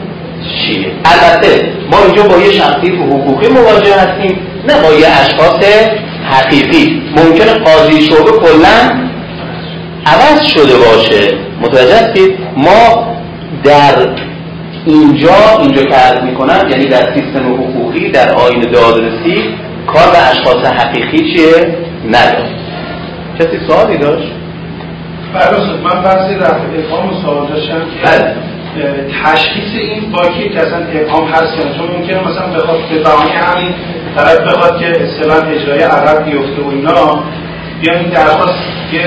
چیه. 0.67 0.87
البته 1.05 1.69
ما 1.91 1.99
اینجا 2.07 2.23
با 2.23 2.39
یه 2.39 2.53
شخصیت 2.53 2.95
حقوقی 2.95 3.49
مواجه 3.49 3.95
هستیم 3.95 4.39
نه 4.69 4.83
با 4.83 4.93
یه 4.93 5.07
اشخاص 5.09 5.65
حقیقی. 6.31 7.03
ممکنه 7.17 7.53
قاضی 7.53 8.01
شعبه 8.01 8.31
کلا 8.31 9.09
عوض 10.07 10.43
شده 10.43 10.77
باشه. 10.77 11.35
متوجه 11.61 11.97
هستید؟ 11.97 12.39
ما 12.57 13.09
در 13.65 14.09
اینجا 14.87 15.59
اینجا 15.61 15.83
که 15.83 15.95
عرض 15.95 16.23
می‌کنم 16.23 16.69
یعنی 16.71 16.87
در 16.87 17.15
سیستم 17.15 17.55
حقوقی 17.55 18.11
در 18.11 18.35
آین 18.35 18.61
دادرسی 18.61 19.55
کار 19.87 20.11
به 20.11 20.31
اشخاص 20.31 20.67
حقیقی 20.67 21.19
چیه؟ 21.19 21.77
نداره. 22.07 22.49
کسی 23.39 23.59
سوالی 23.69 23.99
داشت؟ 23.99 24.33
بله 25.35 25.59
من 25.85 26.03
بعضی 26.03 26.35
رفع 26.35 26.65
ابهام 26.79 27.09
و 27.09 27.23
سوال 27.23 27.47
داشتم 27.49 27.79
که 27.79 28.11
بله. 28.11 28.35
تشخیص 29.25 29.81
این 29.81 30.13
با 30.13 30.19
که 30.29 30.61
اصلا 30.61 30.79
ابهام 30.93 31.29
هست 31.29 31.57
یا؟ 31.59 31.65
چون 31.77 31.97
ممکنه 31.97 32.21
مثلا 32.29 32.47
بخواد 32.47 32.79
به 32.91 32.99
بهانه 32.99 33.31
همین 33.31 33.75
طرف 34.19 34.41
بخواد 34.41 34.81
که 34.81 34.87
اصطلاح 34.87 35.49
اجرای 35.49 35.83
عقب 35.83 36.25
بیفته 36.25 36.63
و 36.63 36.69
اینا 36.71 37.23
بیان 37.81 37.97
این 37.97 38.11
درخواست 38.11 38.63
یه 38.93 39.07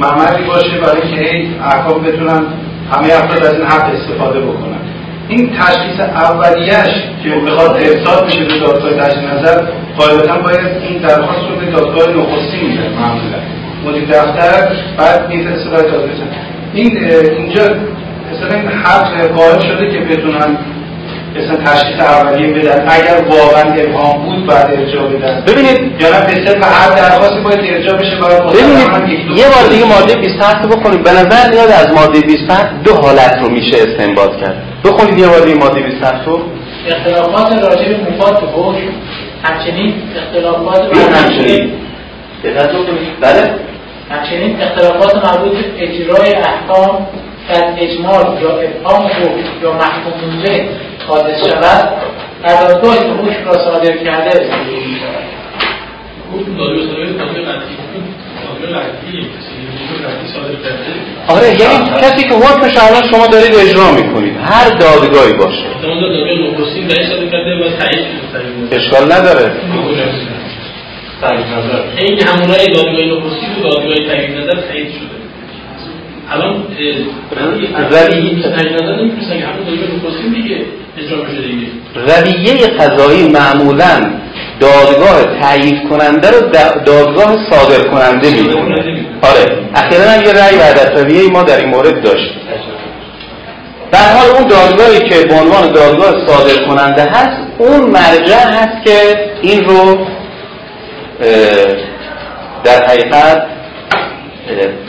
ممری 0.00 0.44
باشه 0.44 0.78
برای 0.78 1.00
که 1.00 1.16
هی 1.16 1.48
احکام 1.64 2.02
بتونن 2.02 2.42
همه 2.92 3.06
افراد 3.06 3.44
از 3.44 3.52
این 3.52 3.66
حق 3.66 3.90
استفاده 3.94 4.40
بکنن. 4.40 4.76
این 5.28 5.56
تشخیص 5.58 6.00
اولیش 6.00 6.94
که 7.22 7.30
بخواد 7.30 7.70
ارسال 7.70 8.26
بشه 8.26 8.44
به 8.44 8.58
دادگاه 8.58 8.92
تجدید 8.92 9.28
نظر 9.28 9.62
قاعدتا 9.98 10.38
باید 10.38 10.66
این 10.88 10.98
درخواست 10.98 11.40
رو 11.50 11.56
به 11.56 11.72
دادگاه 11.72 12.08
نخستی 12.16 12.66
میده 12.66 12.88
معمولا. 12.88 13.38
مدیر 13.86 14.04
دفتر 14.08 14.76
بعد 14.98 15.28
میفرسته 15.28 15.70
برای 15.70 15.90
دادگاه 15.90 16.10
این 16.74 16.98
اینجا 17.38 17.62
مثلا 18.32 18.56
این 18.58 18.68
حق 18.68 19.26
قائل 19.26 19.60
شده 19.60 19.90
که 19.90 19.98
بتونن 19.98 20.58
مثلا 21.38 21.56
تشخیص 21.64 22.00
اولیه 22.00 22.52
بدن. 22.52 22.84
اگر 22.88 23.24
واقعا 23.30 23.74
ابهام 23.74 24.24
بود 24.24 24.46
بعد 24.46 24.66
ارجاع 24.70 25.06
بدن. 25.12 25.44
ببینید. 25.46 26.02
یا 26.02 26.08
نه 26.10 26.20
به 26.26 26.46
صرف 26.46 26.64
هر 26.64 26.96
درخواستی 26.96 27.40
باید 27.40 27.60
ارجاع 27.74 27.96
بشه 27.98 28.16
برای 28.20 28.40
ببینید. 28.40 29.38
یه 29.38 29.44
بار 29.48 29.68
دیگه 29.70 29.84
ماده 29.84 30.14
27 30.16 30.56
رو 30.64 30.68
بخونید 30.68 31.02
به 31.02 31.10
نظر 31.10 31.50
میاد 31.50 31.70
از 31.70 31.92
ماده 31.92 32.20
27 32.20 32.82
دو 32.84 32.94
حالت 32.94 33.38
رو 33.42 33.48
میشه 33.50 33.76
استنباط 33.76 34.36
کرد. 34.40 34.62
بخونید 34.84 35.18
یه 35.18 35.28
بار 35.28 35.40
دیگه 35.40 35.58
ماده 35.58 35.80
27 35.80 36.26
رو. 36.26 36.40
اختلافات 36.88 37.52
راجع 37.52 37.88
به 37.88 38.10
مفاد 38.10 38.36
حکم 38.54 38.88
همچنین 39.42 39.94
اختلافات 40.16 40.96
همچنین. 40.96 41.72
دقت 42.44 42.70
بله. 43.20 43.54
همچنین 44.10 44.62
اختلافات 44.62 45.14
مربوط 45.14 45.52
به 45.52 45.64
اجرای 45.78 46.34
احکام 46.34 47.06
در 47.48 47.64
اجمال 47.78 48.42
یا 48.42 48.50
ابهام 48.50 49.06
حکم 49.06 49.62
یا 49.62 49.72
محکوم 49.72 50.12
مونده 50.26 50.68
حادث 51.08 51.48
شود 51.48 51.88
دادگاه 52.44 52.96
که 52.98 53.04
حکم 53.04 53.44
را 53.44 53.52
صادر 53.52 53.96
کرده 53.96 54.30
رسیدگی 54.30 54.86
می 54.86 54.98
شود. 55.00 55.26
آره 61.28 61.46
یعنی 61.60 61.90
کسی 62.02 62.28
که 62.28 62.34
حکمش 62.34 62.76
الان 62.76 63.08
شما 63.10 63.26
دارید 63.26 63.54
اجرا 63.54 63.92
می‌کنید. 63.92 64.36
هر 64.44 64.68
دادگاهی 64.68 65.32
باشه. 65.32 65.64
اشکال 68.72 69.12
نداره. 69.12 69.52
این 71.96 72.22
همونای 72.28 72.66
دادگاه 72.66 73.04
نخستی 73.04 73.46
و 73.60 73.62
دادگاه 73.62 73.94
تایید 73.94 74.38
نظر 74.38 74.60
تایید 74.68 74.90
شده. 74.92 75.15
الان 76.30 76.66
روی 77.30 77.66
تایید 77.72 78.72
نظر 78.72 78.96
نمی‌تونستن 78.96 79.38
که 79.38 79.46
همون 79.46 79.64
دادگاه 79.66 79.88
نخستی 79.96 80.42
دیگه 80.42 80.56
اجرا 80.98 81.18
بشه 81.22 81.42
دیگه. 81.42 81.66
رویه 81.94 82.66
قضایی 82.66 83.28
معمولا 83.28 84.10
دادگاه 84.60 85.40
تایید 85.40 85.88
کننده 85.88 86.30
رو 86.30 86.40
دادگاه 86.84 87.36
صادر 87.50 87.88
کننده 87.88 88.30
می‌دونه 88.30 88.74
آره. 89.22 89.58
اخیرا 89.74 90.10
هم 90.10 90.22
یه 90.22 90.32
رأی 90.32 90.56
بعد 90.58 90.98
رویه 90.98 91.30
ما 91.30 91.42
در 91.42 91.56
این 91.56 91.68
مورد 91.68 92.02
داشت. 92.02 92.30
در 93.92 94.12
حال 94.18 94.30
اون 94.30 94.48
دادگاهی 94.48 95.08
که 95.08 95.26
به 95.28 95.34
عنوان 95.34 95.72
دادگاه 95.72 96.26
صادر 96.26 96.64
کننده 96.66 97.02
هست 97.02 97.38
اون 97.58 97.90
مرجع 97.90 98.48
هست 98.48 98.84
که 98.84 99.18
این 99.42 99.64
رو 99.64 99.98
در 102.64 102.86
حقیقت 102.86 103.55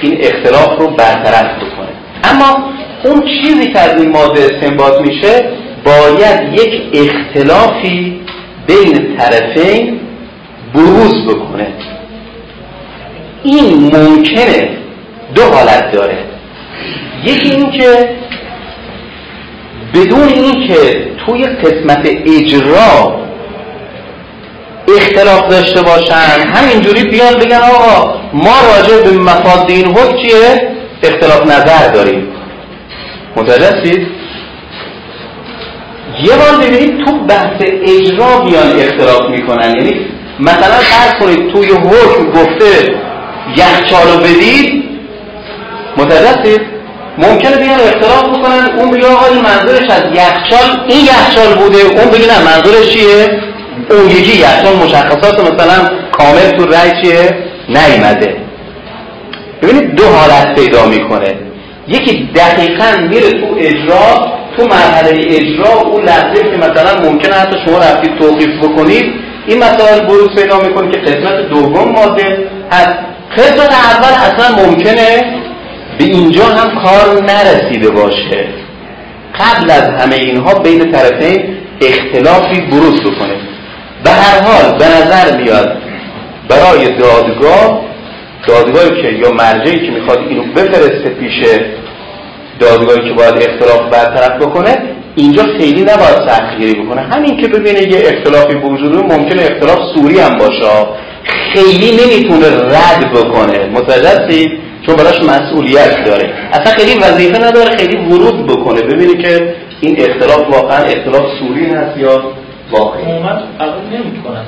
این 0.02 0.18
اختلاف 0.20 0.80
رو 0.80 0.88
برطرف 0.88 1.56
بکنه. 1.56 1.90
اما 2.24 2.70
اون 3.04 3.22
چیزی 3.22 3.74
که 3.74 3.80
از 3.80 4.02
این 4.02 4.12
ماده 4.12 4.42
استنباط 4.42 5.02
میشه 5.02 5.50
باید 5.86 6.54
یک 6.54 6.82
اختلافی 6.94 8.22
بین 8.68 9.18
طرفین 9.18 10.00
بروز 10.74 11.26
بکنه. 11.28 11.68
این 13.44 13.96
ممکنه. 13.96 14.70
دو 15.36 15.44
حالت 15.44 15.92
داره. 15.92 16.18
یکی 17.24 17.50
این 17.50 17.72
که 17.72 18.10
بدون 19.94 20.28
اینکه 20.28 21.08
توی 21.26 21.44
قسمت 21.44 22.10
اجرا 22.26 23.20
اختلاف 24.88 25.48
داشته 25.50 25.82
باشن. 25.82 26.50
همینجوری 26.56 27.04
بیان 27.04 27.34
بگن 27.34 27.58
آقا 27.58 28.14
ما 28.34 28.56
راجع 28.76 29.04
به 29.04 29.12
مفاد 29.18 29.72
این 29.72 29.86
حکم 29.86 30.18
چیه؟ 30.18 30.68
اختلاف 31.04 31.42
نظر 31.42 31.88
داریم. 31.94 32.28
متوجه 33.36 34.08
یه 36.24 36.36
بار 36.36 36.68
ببینید 36.68 37.06
تو 37.06 37.20
بحث 37.20 37.62
اجرا 37.62 38.40
بیان 38.40 38.80
اختلاف 38.80 39.30
می‌کنن. 39.30 39.76
یعنی 39.76 40.06
مثلا 40.40 40.78
فرض 40.78 41.14
کنید 41.20 41.54
توی 41.54 41.68
حکم 41.68 42.32
گفته 42.32 42.96
یخچالو 43.58 44.18
بدید 44.18 44.84
متوجه 45.98 46.62
ممکنه 47.18 47.58
بیان 47.58 47.80
اختلاف 47.80 48.24
بکنن. 48.24 48.70
اون 48.78 48.92
بگه 48.92 49.08
آقا 49.08 49.34
منظورش 49.34 49.90
از 49.90 50.04
یخچال 50.14 50.86
این 50.90 51.06
یخچال 51.06 51.56
بوده. 51.56 51.78
اون 51.78 52.12
بگه 52.12 52.28
نه 52.28 52.46
منظورش 52.46 52.90
چیه؟ 52.90 53.42
اون 53.90 54.10
یکی 54.10 54.40
یخچال 54.40 54.76
مشخصات 54.76 55.40
مثلا 55.40 55.90
کامل 56.12 56.52
تو 56.58 56.66
رأی 56.66 56.92
چیه؟ 57.02 57.30
نیومده. 57.70 58.36
ببینید 59.62 59.96
دو 59.96 60.04
حالت 60.06 60.56
پیدا 60.56 60.86
می‌کنه. 60.86 61.36
یکی 61.88 62.30
دقیقا 62.36 63.08
میره 63.10 63.32
تو 63.32 63.56
اجرا 63.58 64.38
تو 64.58 64.64
مرحله 64.68 65.10
اجرا 65.10 65.82
اون 65.82 66.04
لحظه 66.04 66.44
که 66.44 66.58
مثلا 66.58 67.10
ممکنه 67.10 67.34
حتی 67.34 67.58
شما 67.66 67.78
رفتید 67.78 68.18
توقیف 68.20 68.64
بکنید 68.64 69.06
این 69.48 69.64
مسائل 69.64 70.00
بروز 70.00 70.30
پیدا 70.36 70.60
می‌کنه 70.60 70.92
که 70.92 70.98
قسمت 70.98 71.50
دوم 71.50 71.92
ماده 71.92 72.38
هست. 72.72 72.98
قسمت 73.38 73.74
اول 73.74 74.14
اصلا 74.14 74.66
ممکنه 74.66 75.24
به 75.98 76.04
اینجا 76.04 76.46
هم 76.46 76.84
کار 76.84 77.24
نرسیده 77.24 77.90
باشه. 77.90 78.48
قبل 79.40 79.72
از 79.72 79.90
همه 80.02 80.16
اینها 80.16 80.54
بین 80.54 80.92
طرفین 80.92 81.58
اختلافی 81.82 82.62
بروز 82.62 83.02
بکنه. 83.02 83.36
به 84.08 84.14
هر 84.14 84.42
حال 84.42 84.78
به 84.80 84.86
نظر 84.86 85.38
میاد 85.38 85.78
برای 86.50 86.88
دادگاه 86.88 87.82
دادگاهی 88.48 89.02
که 89.02 89.08
یا 89.08 89.32
مرجعی 89.32 89.86
که 89.86 89.92
می‌خواد 89.92 90.20
اینو 90.30 90.44
بفرسته 90.44 91.10
پیش 91.10 91.50
دادگاهی 92.60 93.10
که 93.10 93.14
باید 93.14 93.36
اختلاف 93.36 93.82
برطرف 93.92 94.42
بکنه 94.42 94.78
اینجا 95.16 95.44
خیلی 95.44 95.82
نباید 95.82 96.30
سختگیری 96.30 96.82
بکنه. 96.82 97.02
همین 97.02 97.42
که 97.42 97.48
ببینه 97.48 97.82
یه 97.82 98.00
اختلافی 98.06 98.54
وجود 98.54 98.96
ممکنه 98.96 99.42
اختلاف 99.42 99.80
سوری 99.96 100.20
هم 100.20 100.38
باشه. 100.38 100.88
خیلی 101.54 101.92
نمی‌تونه 101.92 102.48
رد 102.48 103.12
بکنه. 103.14 103.70
متوجه؟ 103.74 104.48
چون 104.86 104.96
براش 104.96 105.22
مسئولیت 105.22 106.06
داره. 106.06 106.34
اصلا 106.52 106.74
خیلی 106.74 107.00
وظیفه 107.00 107.48
نداره 107.48 107.78
خیلی 107.78 107.98
ورود 107.98 108.48
بکنه. 108.48 108.82
ببینه 108.82 109.24
که 109.24 109.56
این 109.82 109.98
اختلاف 110.00 110.42
واقعا 110.52 110.78
اختلاف 110.78 111.26
سوری 111.40 111.66
هست 111.66 111.98
یا 111.98 112.22
واقعی. 112.72 113.04
عموما 113.04 113.30
قبول 113.60 113.84
نمی‌کنن 114.00 114.46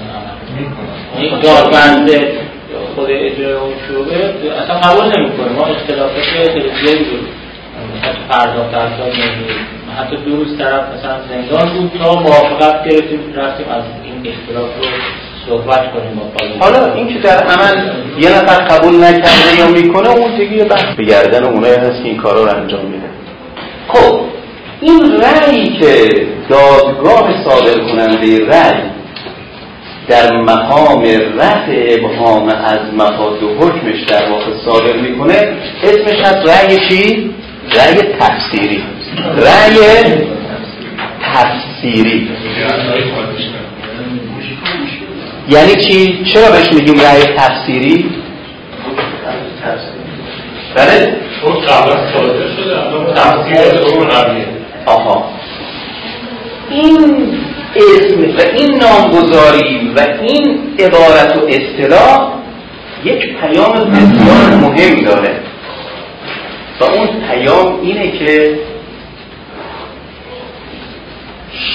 این 1.17 1.39
دادبند 1.39 2.10
خود 2.95 3.08
اجرای 3.12 3.53
اون 3.53 3.73
شعبه 3.88 4.55
اصلا 4.63 4.75
قبول 4.79 5.05
نمی‌کنه. 5.05 5.49
ما 5.49 5.65
اختلافات 5.65 6.21
خیلی 6.21 6.69
زیادی 6.82 7.03
بود 7.03 7.27
مثلا 7.97 8.13
تو 8.13 8.19
پرداخت 8.29 8.73
ملی. 8.73 9.55
حتی 9.97 10.15
دو 10.15 10.36
روز 10.36 10.58
طرف 10.58 10.84
مثلا 10.97 11.17
زندان 11.29 11.69
بود 11.77 11.91
تا 12.03 12.15
موافقت 12.15 12.84
گرفتیم 12.84 13.19
رفتیم 13.36 13.67
از 13.69 13.84
این 14.03 14.34
اختلاف 14.34 14.69
رو 14.77 14.86
صحبت 15.47 15.91
کنیم 15.93 16.15
با 16.15 16.65
حالا 16.65 16.93
این 16.93 17.08
که 17.13 17.19
در 17.19 17.43
عمل 17.43 17.89
یه 18.19 18.29
نفر 18.29 18.63
قبول 18.63 19.03
نکرده 19.03 19.60
یا 19.60 19.67
می‌کنه 19.67 20.10
اون 20.10 20.38
دیگه 20.38 20.63
بحث. 20.63 20.95
به 20.97 21.03
گردن 21.03 21.43
اونایی 21.43 21.75
هست 21.75 22.03
که 22.03 22.10
این 22.10 22.17
کارا 22.17 22.43
رو 22.43 22.55
انجام 22.58 22.86
میده. 22.86 23.10
خب 23.88 24.19
این 24.81 25.21
رأی 25.21 25.63
که 25.79 26.09
دادگاه 26.49 27.43
صادر 27.43 27.79
کننده 27.79 28.45
رأی 28.45 28.81
در 30.07 30.41
مقام 30.41 31.03
رفع 31.37 31.97
ابهام 31.97 32.47
از 32.47 32.79
مفاد 32.93 33.43
و 33.43 33.55
حکمش 33.59 34.03
در 34.07 34.29
واقع 34.29 34.51
صادر 34.65 34.97
می‌کنه 34.97 35.57
اسمش 35.83 36.19
هست 36.19 36.49
رأی 36.49 36.77
چی؟ 36.89 37.31
رأی 37.75 37.95
تفسیری 38.19 38.83
رأی 39.37 39.77
تفسیری 41.21 42.29
یعنی 45.49 45.75
چی؟ 45.75 46.23
چرا 46.33 46.51
بهش 46.51 46.73
میگیم 46.73 46.95
رأی 46.95 47.23
تفسیری؟ 47.23 48.09
بله؟ 50.75 51.15
چون 51.41 51.55
صادر 51.67 51.97
شده 52.15 52.39
تفسیر 53.15 53.81
اون 53.81 54.09
آها. 54.89 55.30
این 56.69 56.97
اسم 57.75 58.21
و 58.21 58.41
این 58.58 58.75
نامگذاری 58.75 59.91
و 59.95 60.08
این 60.21 60.60
عبارت 60.80 61.38
و 61.38 61.47
اصطلاح 61.47 62.34
یک 63.04 63.38
پیام 63.38 63.73
بسیار 63.73 64.56
مهم 64.62 65.02
داره. 65.06 65.39
و 66.80 66.84
اون 66.84 67.08
پیام 67.30 67.80
اینه 67.82 68.12
که 68.12 68.60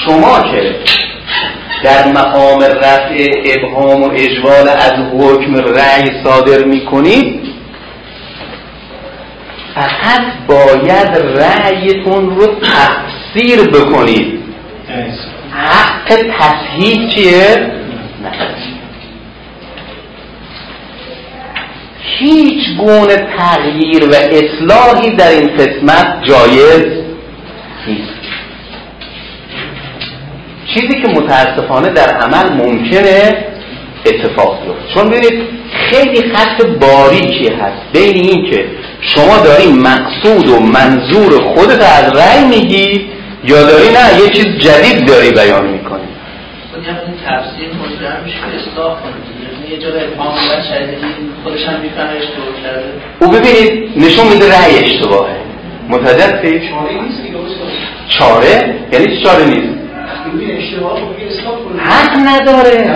شما 0.05 0.40
که 0.40 0.74
در 1.85 2.09
مقام 2.09 2.61
رفع 2.62 3.27
ابهام 3.44 4.03
و 4.03 4.11
اجوال 4.14 4.68
از 4.68 4.92
حکم 4.92 5.55
رأی 5.57 6.24
صادر 6.24 6.64
می‌کنید 6.64 7.53
فقط 9.74 10.22
باید 10.46 11.08
رأیتون 11.16 12.37
رو 12.37 12.46
تفسیر 12.46 13.68
بکنید. 13.68 14.40
حق 15.50 16.22
تصحیح 16.38 17.08
چیه؟ 17.08 17.72
هیچ 22.18 22.76
گونه 22.78 23.16
تغییر 23.38 24.04
و 24.04 24.14
اصلاحی 24.14 25.10
در 25.10 25.30
این 25.30 25.56
قسمت 25.56 26.22
جایز 26.22 26.84
نیست. 27.87 28.14
چیزی 30.74 31.02
که 31.02 31.08
متاسفانه 31.08 31.88
در 31.88 32.16
عمل 32.16 32.52
ممکنه 32.52 33.46
اتفاق 34.06 34.62
بیفته. 34.62 34.94
چون 34.94 35.10
ببینید 35.10 35.48
خیلی 35.90 36.32
خط 36.32 36.66
باریکی 36.66 37.48
هست. 37.52 37.82
بین 37.92 38.14
این 38.14 38.50
که 38.50 38.64
شما 39.00 39.38
داری 39.38 39.72
مقصود 39.72 40.48
و 40.48 40.61
منظور 40.61 41.42
خودت 41.54 41.83
از 41.83 42.16
رأی 42.16 42.44
میگی 42.44 43.11
یا 43.44 43.62
داری 43.62 43.88
نه؟ 43.88 44.22
یه 44.22 44.28
چیز 44.30 44.46
جدید 44.46 45.07
داری 45.09 45.30
بیان 45.30 45.66
می‌کنی. 45.66 46.00
این 46.74 46.85
تفسیر 47.26 47.68
کرده. 52.62 52.83
او 53.20 53.28
ببینید 53.28 53.92
نشون 53.96 54.28
میده 54.28 54.52
رأی 54.52 54.78
اشتباهه. 54.78 55.37
متوجه 55.88 56.61
چاره 58.09 58.74
یعنی 58.92 59.22
چاره 59.22 59.44
نیست؟ 59.44 59.85
حق 61.78 62.16
نداره. 62.18 62.90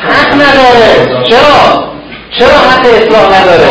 حق 0.00 0.34
نداره. 0.34 1.24
چرا؟ 1.30 1.93
چرا 2.38 2.48
حق 2.48 2.86
اصلاح 2.86 3.42
نداره؟ 3.42 3.66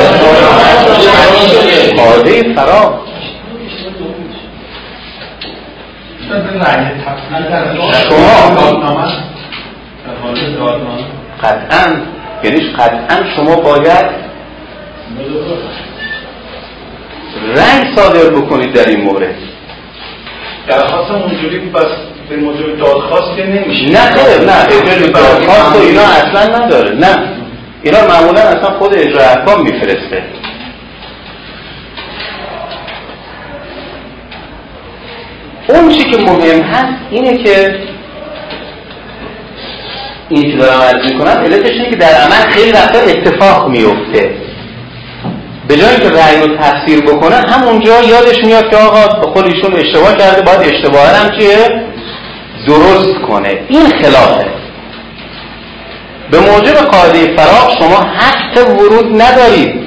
قاعده 1.97 2.53
فرا 2.55 2.99
شما 8.09 8.63
قطعا 11.43 12.01
یعنی 12.43 12.71
قطعا 12.71 13.35
شما 13.35 13.55
باید 13.55 14.05
رنگ 17.55 17.95
صادر 17.95 18.29
بکنید 18.29 18.73
در 18.73 18.89
این 18.89 19.01
مورد. 19.01 19.35
درخواست 20.67 21.11
اونجوری 21.11 21.59
بس 21.59 21.85
به 22.29 22.35
موجب 22.35 22.77
دادخواست 22.77 23.37
که 23.37 23.45
نمیشه. 23.45 23.89
نه 23.89 23.99
خیر 23.99 24.41
نه 24.45 24.65
اجرای 24.65 25.09
دادخواست 25.09 25.75
و 25.75 25.81
اینا 25.81 26.01
اصلا 26.01 26.57
نداره 26.57 26.95
نه. 26.95 27.32
اینا 27.83 28.07
معمولا 28.07 28.41
اصلا 28.41 28.79
خود 28.79 28.93
اجرای 28.93 29.25
احکام 29.25 29.63
میفرسته. 29.63 30.23
اون 35.67 35.89
چی 35.89 36.03
که 36.03 36.17
مهم 36.17 36.61
هست 36.61 36.93
اینه 37.11 37.43
که 37.43 37.79
این 40.29 40.51
که 40.51 40.57
دارم 40.57 40.81
عرض 40.81 41.11
می‌کنم 41.11 41.31
علتش 41.31 41.71
اینه 41.71 41.89
که 41.89 41.95
در 41.95 42.13
عمل 42.13 42.51
خیلی 42.51 42.71
وقتا 42.71 42.99
اتفاق 42.99 43.69
میفته 43.69 44.31
به 45.67 45.77
جای 45.77 45.95
که 45.95 46.09
رأی 46.09 46.41
رو 46.41 46.57
تفسیر 46.57 47.01
بکنه 47.01 47.35
همونجا 47.35 48.03
یادش 48.03 48.43
میاد 48.43 48.69
که 48.69 48.75
آقا 48.75 49.19
به 49.19 49.27
خود 49.27 49.45
ایشون 49.45 49.73
اشتباه 49.73 50.17
کرده 50.17 50.41
باید 50.41 50.73
اشتباه 50.73 51.07
هم 51.07 51.39
چیه؟ 51.39 51.83
درست 52.67 53.19
کنه. 53.27 53.59
این 53.69 53.89
خلافه. 53.89 54.62
به 56.31 56.39
موجب 56.39 56.75
قاعده 56.75 57.35
فراغ 57.37 57.79
شما 57.79 57.97
حق 57.97 58.69
ورود 58.79 59.21
ندارید. 59.21 59.83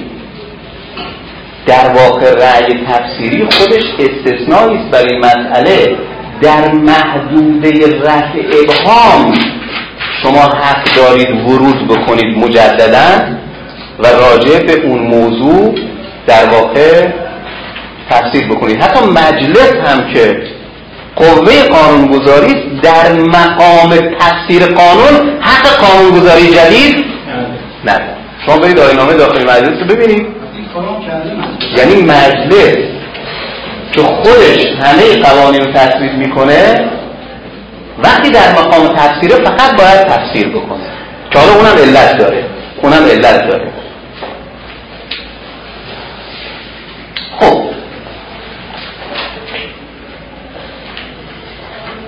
در 1.66 1.88
واقع 1.88 2.32
رأی 2.32 2.84
تفسیری 2.86 3.44
خودش 3.44 3.84
استثنایی 3.98 4.78
است 4.78 4.90
برای 4.90 5.18
مسئله 5.18 5.96
در 6.42 6.72
محدوده 6.72 8.00
رفع 8.00 8.42
ابهام. 8.62 9.34
شما 10.22 10.40
حق 10.40 10.96
دارید 10.96 11.30
ورود 11.30 11.88
بکنید 11.88 12.38
مجددا 12.38 13.36
و 13.98 14.06
راجع 14.06 14.58
به 14.58 14.72
اون 14.72 14.98
موضوع 14.98 15.74
در 16.26 16.46
واقع 16.46 17.08
تفسیر 18.10 18.46
بکنید. 18.46 18.82
حتی 18.82 19.06
مجلس 19.06 19.72
هم 19.72 20.12
که 20.12 20.42
قوه 21.16 21.62
قانونگذاری 21.62 22.80
در 22.82 23.12
مقام 23.12 23.90
تفسیر 24.18 24.66
قانون 24.66 25.40
حق 25.40 25.66
قانونگذاری 25.66 26.54
جدید 26.54 27.04
نداره 27.84 28.16
شما 28.46 28.58
برید 28.58 28.78
آینامه 28.78 29.14
داخل 29.14 29.42
مجلس 29.42 29.80
رو 29.80 29.86
ببینید. 29.86 30.26
یعنی 31.76 32.02
مجلس 32.02 32.76
که 33.92 34.02
خودش 34.02 34.66
همه 34.66 35.16
قوانین 35.22 35.72
تصویب 35.72 36.12
می‌کنه 36.12 36.90
وقتی 37.98 38.30
در 38.30 38.52
مقام 38.52 38.88
تفسیره 38.88 39.44
فقط 39.44 39.76
باید 39.76 40.06
تفسیر 40.06 40.48
بکنه. 40.48 40.86
که 41.30 41.38
حالا 41.38 41.52
اونم 41.52 41.78
علت 41.78 42.18
داره. 42.18 42.44
اونم 42.82 43.04
علت 43.04 43.48
داره. 43.48 43.72
خب 47.40 47.75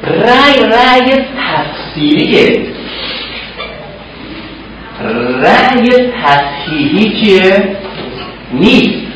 رأی 0.08 0.62
رأی 0.62 1.24
تفسیریه. 1.38 2.66
رأی 5.42 5.90
تصحیحی 6.24 7.24
چیه؟ 7.24 7.76
نیست. 8.52 9.06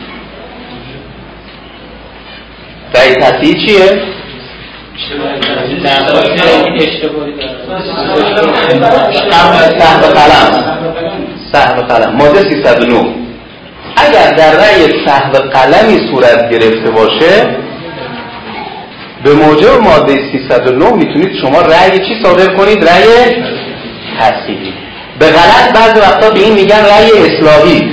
رأی 2.95 3.15
تصحیحی 3.15 3.67
چیه؟ 3.67 4.03
سهو 9.79 10.07
قلم. 10.15 10.53
سهو 11.53 11.83
قلم. 11.83 12.17
ماده 12.17 12.43
309 12.43 13.23
اگر 13.97 14.31
در 14.37 14.53
رأی 14.53 15.07
سهو 15.07 15.33
قلمی 15.33 16.09
صورت 16.11 16.51
گرفته 16.51 16.91
باشه 16.91 17.63
به 19.25 19.35
موجب 19.35 19.83
ماده 19.83 20.19
309 20.33 20.93
می‌تونید 20.93 21.31
شما 21.43 21.61
رأی 21.61 21.99
چی 21.99 22.23
صادر 22.23 22.55
کنید؟ 22.55 22.89
رأی 22.89 23.05
تصحیحی. 24.21 24.73
به 25.19 25.27
غلط 25.27 25.73
بعضی 25.75 26.01
وقتا 26.01 26.31
به 26.31 26.41
این 26.41 26.53
میگن 26.53 26.77
رأی 26.77 27.11
اصلاحی. 27.13 27.93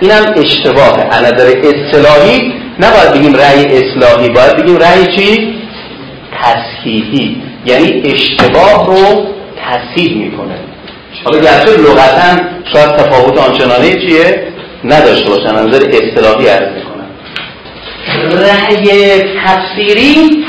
اینم 0.00 0.34
اشتباهه 0.36 1.08
از 1.10 1.22
نظر 1.22 1.46
اصطلاحی 1.46 2.52
نباید 2.80 3.12
بگیم 3.14 3.34
رأی 3.36 3.64
اصلاحی 3.64 4.28
باید 4.28 4.56
بگیم 4.56 4.76
رأی 4.76 5.06
چی؟ 5.16 5.54
تصحیحی. 6.42 7.42
یعنی 7.66 8.02
اشتباه 8.04 8.86
رو 8.86 9.26
تصحیح 9.70 10.16
می‌کنه. 10.16 10.54
حالا 11.24 11.38
گرچه 11.38 11.76
لغتا 11.76 12.42
شاید 12.72 12.90
تفاوت 12.90 13.38
آنچنانه 13.38 13.92
چیه؟ 13.92 14.42
نداشته 14.84 15.30
باشن. 15.30 15.54
از 15.54 15.66
نظر 15.66 15.88
اصطلاحی 15.88 16.46
عرض 16.46 16.68
می‌کنم. 16.74 16.90
رأی 18.32 19.22
تفسیری 19.44 20.44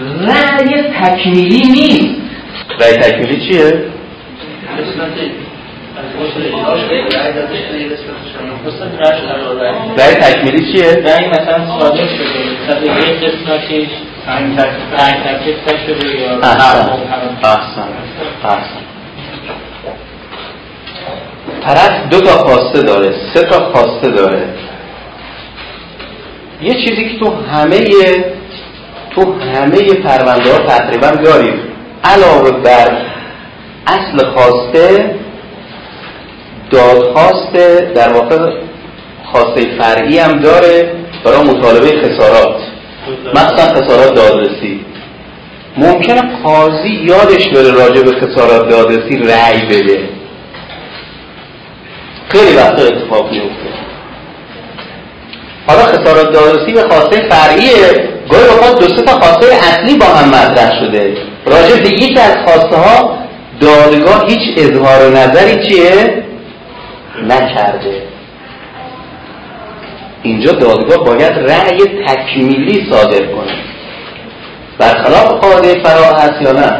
رأی 0.00 0.82
تکمیلی 0.82 1.62
نیست. 1.70 2.20
رأی 2.80 2.92
تکمیلی 2.92 3.46
چیه؟ 3.46 3.84
رأی 9.98 10.14
تکمیلی 10.14 10.72
چیه؟ 10.72 10.92
رأی 10.92 11.28
مثلا 11.28 11.78
صادر 11.80 12.06
شده. 12.06 12.86
یک 12.86 13.24
قسمتش 13.24 13.88
تکلیف 14.26 15.56
شده 15.86 16.20
یا 16.20 16.40
احسن. 16.40 16.90
احسن. 17.44 17.88
احسن. 18.44 18.82
طرف 21.64 22.08
دو 22.10 22.20
تا 22.20 22.30
خواسته 22.30 22.82
داره 22.82 23.14
سه 23.34 23.42
تا 23.42 23.72
خواسته 23.72 24.10
داره. 24.10 24.48
یه 26.62 26.74
چیزی 26.74 27.08
که 27.08 27.18
تو 27.18 27.34
همه 27.52 27.76
تو 29.16 29.34
همه 29.40 29.94
پرونده 29.94 30.52
ها 30.52 30.58
تقریبا 30.58 31.10
داریم 31.10 31.54
علاوه 32.04 32.50
بر 32.50 33.06
اصل 33.86 34.26
خواسته 34.26 35.14
دادخواسته 36.70 37.92
در 37.94 38.12
واقع 38.12 38.52
خواسته 39.24 39.78
فرعی 39.78 40.18
هم 40.18 40.38
داره 40.38 40.94
برای 41.24 41.38
مطالبه 41.38 41.86
خسارات. 41.86 42.56
مثلا 43.34 43.74
خسارات 43.74 44.14
دادرسی. 44.14 44.80
ممکنه 45.76 46.22
قاضی 46.42 46.88
یادش 46.88 47.48
بره 47.48 47.70
راجع 47.70 48.02
به 48.02 48.12
خسارات 48.12 48.68
دادرسی 48.68 49.18
رأی 49.18 49.66
بده. 49.66 50.08
خیلی 52.28 52.56
وقتا 52.56 52.82
اتفاق 52.82 53.30
میفته 53.30 53.66
حالا 55.66 55.82
خسارات 55.82 56.32
دادرسی 56.32 56.72
به 56.72 56.82
خواسته 56.82 57.28
فرعیه. 57.28 58.15
گاهی 58.30 58.44
اوقات 58.44 58.80
دو 58.80 58.96
سه 58.96 59.02
تا 59.02 59.12
خواسته 59.12 59.46
اصلی 59.54 59.98
با 59.98 60.06
هم 60.06 60.28
مطرح 60.28 60.70
شده. 60.80 61.16
راجع 61.46 61.82
به 61.82 61.88
یکی 61.88 62.20
از 62.20 62.36
خواسته 62.46 62.76
ها 62.76 63.18
دادگاه 63.60 64.26
هیچ 64.28 64.40
اظهار 64.56 65.10
نظری 65.18 65.68
چیه؟ 65.68 66.24
نکرده. 67.22 68.02
اینجا 70.22 70.52
دادگاه 70.52 71.04
باید 71.04 71.32
رأی 71.32 71.78
تکمیلی 72.06 72.86
صادر 72.90 73.26
کنه. 73.26 73.54
برخلاف 74.78 75.28
قاعده 75.32 75.82
فرا 75.82 76.18
هست 76.18 76.42
یا 76.42 76.52
نه؟ 76.52 76.72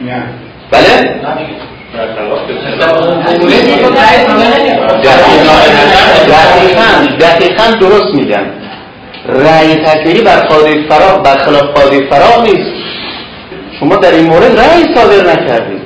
نه. 0.00 0.22
بله؟ 0.70 1.20
دقیقا. 5.02 6.86
دقیقا 7.20 7.70
درست 7.80 8.14
میگن. 8.14 8.65
رأی 9.28 9.74
تکمیلی 9.74 10.22
بر 10.22 10.40
قاعده 10.40 10.88
فرا 10.88 11.18
برخلاف 11.18 11.62
قاعده 11.62 12.06
فرا 12.10 12.42
نیست. 12.42 12.72
شما 13.80 13.96
در 13.96 14.12
این 14.12 14.26
مورد 14.26 14.60
رأی 14.60 14.94
صادر 14.94 15.32
نکردید. 15.32 15.80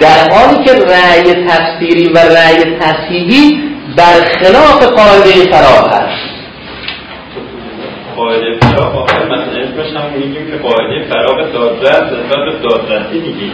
در 0.00 0.30
حالی 0.30 0.64
که 0.64 0.72
رأی 0.72 1.46
تفسیری 1.46 2.12
و 2.12 2.18
رأی 2.18 2.76
تصحیحی 2.80 3.62
برخلاف 3.96 4.84
قاعده 4.84 5.50
فرا 5.50 5.88
هست 5.88 6.30
قاعده 8.16 8.58
فراغ 8.60 8.96
آخر 8.96 9.24
مثلا 9.26 9.62
اسمش 9.62 9.92
که 10.50 10.56
قاعده 10.62 11.04
فراغ 11.10 11.52
دادرس 11.52 12.02
نسبت 12.02 12.38
به 12.46 12.68
دادرسی 12.68 13.18
میگیم 13.18 13.52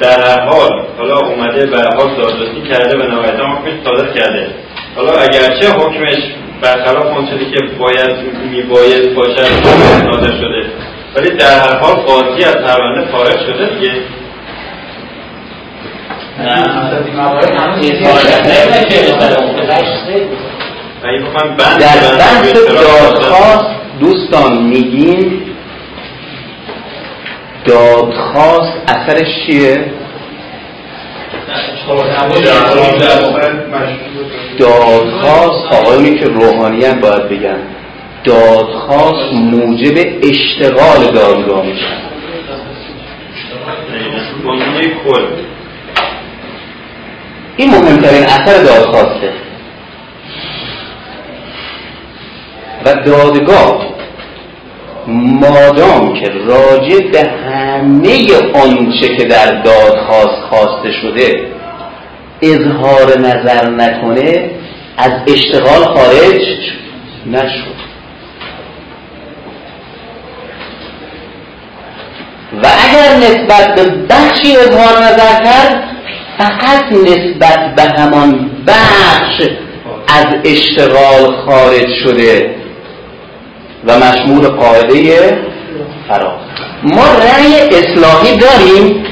در 0.00 0.20
هر 0.20 0.40
حال 0.40 0.86
حالا 0.98 1.18
اومده 1.18 1.66
به 1.66 1.76
حال 1.76 2.16
دادرسی 2.16 2.62
کرده 2.70 2.96
و 2.96 3.02
نهایتا 3.02 3.46
حکمش 3.46 3.72
صادر 3.84 4.12
کرده. 4.12 4.54
حالا 4.96 5.12
اگرچه 5.12 5.68
حکمش 5.68 6.18
برخلاف 6.62 7.06
اون 7.06 7.26
چیزی 7.26 7.50
که 7.50 7.60
باید 7.78 8.14
میباید 8.50 9.14
باشد 9.14 9.64
صادر 10.12 10.32
شده. 10.32 10.66
ولی 11.16 11.36
در 11.36 11.58
هر 11.58 11.78
حال 11.78 11.94
قاضی 11.94 12.44
از 12.44 12.56
پرونده 12.56 13.12
خارج 13.12 13.38
شده 13.40 13.74
دیگه. 13.74 13.92
در 21.78 22.16
بحث 22.18 22.52
دادخواست 22.52 23.70
دوستان 24.00 24.62
میگیم 24.62 25.42
دادخواست 27.64 28.72
اثرش 28.88 29.28
چیه؟ 29.46 29.84
دادخواست 34.58 35.72
آقایونی 35.72 36.18
که 36.18 36.24
روحانیان 36.24 37.00
باید 37.00 37.28
بگن. 37.28 37.58
دادخواست 38.24 39.32
موجب 39.32 39.96
اشتغال 40.22 41.12
دادگاه 41.14 41.66
میشه. 41.66 41.86
این 47.56 47.70
مهمترین 47.70 48.24
اثر 48.24 48.62
دادخواسته 48.62 49.32
و 52.84 52.94
دادگاه 52.94 53.93
مادام 55.08 56.14
که 56.14 56.30
راجع 56.46 57.10
به 57.12 57.30
همه 57.30 58.26
آنچه 58.54 59.16
که 59.16 59.24
در 59.24 59.62
دادخواست 59.62 60.42
خواسته 60.50 60.92
شده 61.02 61.46
اظهار 62.42 63.18
نظر 63.18 63.70
نکنه 63.70 64.50
از 64.96 65.10
اشتغال 65.26 65.84
خارج 65.84 66.42
نشد. 67.26 67.74
و 72.62 72.66
اگر 72.66 73.16
نسبت 73.16 73.74
به 73.74 73.84
بخشی 73.84 74.56
اظهار 74.56 75.02
نظر 75.02 75.44
کرد 75.44 75.84
فقط 76.38 76.92
نسبت 76.92 77.74
به 77.76 77.82
همان 77.82 78.50
بخش 78.66 79.48
از 80.08 80.26
اشتغال 80.44 81.36
خارج 81.46 81.86
شده. 82.04 82.63
و 83.86 83.98
مشمول 83.98 84.48
قاعده 84.48 85.38
فرا 86.08 86.40
ما 86.82 87.04
رأی 87.04 87.68
اصلاحی 87.68 88.36
داریم. 88.38 89.04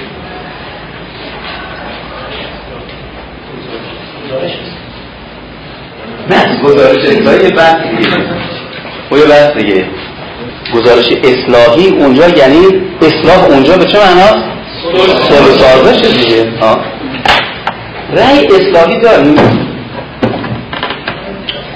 نه 6.31 6.61
گزارش 6.65 7.07
اصلاحی 7.07 7.51
بحث 7.53 7.77
دیگه. 7.97 8.11
یه 9.19 9.25
بحث 9.27 9.53
دیگه. 9.57 9.85
گزارش 10.75 11.13
اصلاحی 11.13 11.89
اونجا 11.89 12.29
یعنی 12.29 12.67
اصلاح 13.03 13.45
اونجا 13.45 13.77
به 13.77 13.85
چه؟ 13.85 13.99
صلح 15.29 15.59
سازش 15.59 16.01
دیگه. 16.01 16.53
رأی 18.13 18.47
اصلاحی 18.47 19.01
داریم. 19.01 19.62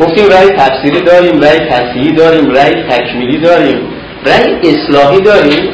گفتیم 0.00 0.26
رأی 0.28 0.48
تفسیری 0.48 1.00
داریم 1.00 1.40
رأی 1.40 1.58
تصحیحی 1.58 2.12
داریم 2.12 2.50
رأی 2.50 2.82
تکمیلی 2.82 3.38
داریم 3.38 3.78
رأی 4.26 4.54
اصلاحی 4.62 5.20
داریم 5.20 5.68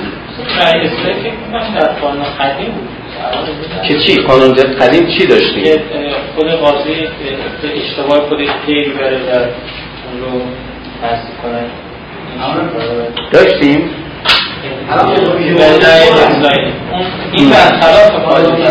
رأی 0.61 0.81
اصلاحی 0.81 1.33
در 1.75 1.93
قانون 1.93 2.25
قدیم 2.41 2.73
بود 2.73 2.89
که 3.89 3.99
چی 3.99 4.23
قانون 4.23 4.55
قدیم 4.55 5.07
چی 5.07 5.27
داشتیم 5.27 5.65
که 5.65 5.83
خود 6.37 6.51
قاضی 6.51 7.09
اشتباه 7.75 8.29
خودش 8.29 8.49
پی 8.67 8.85
بره 8.91 9.17
و 9.17 9.31
اون 10.09 10.21
رو 10.21 10.41
تصدیق 11.03 11.37
کنه 11.43 11.65
داشتیم 13.33 13.91
این 17.33 17.51
برخلاف 17.51 18.11
قانون 18.11 18.63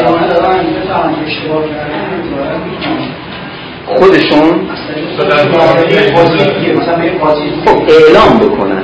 خودشون 3.99 4.69
خب 7.65 7.81
اعلام 7.89 8.39
بکنن. 8.39 8.83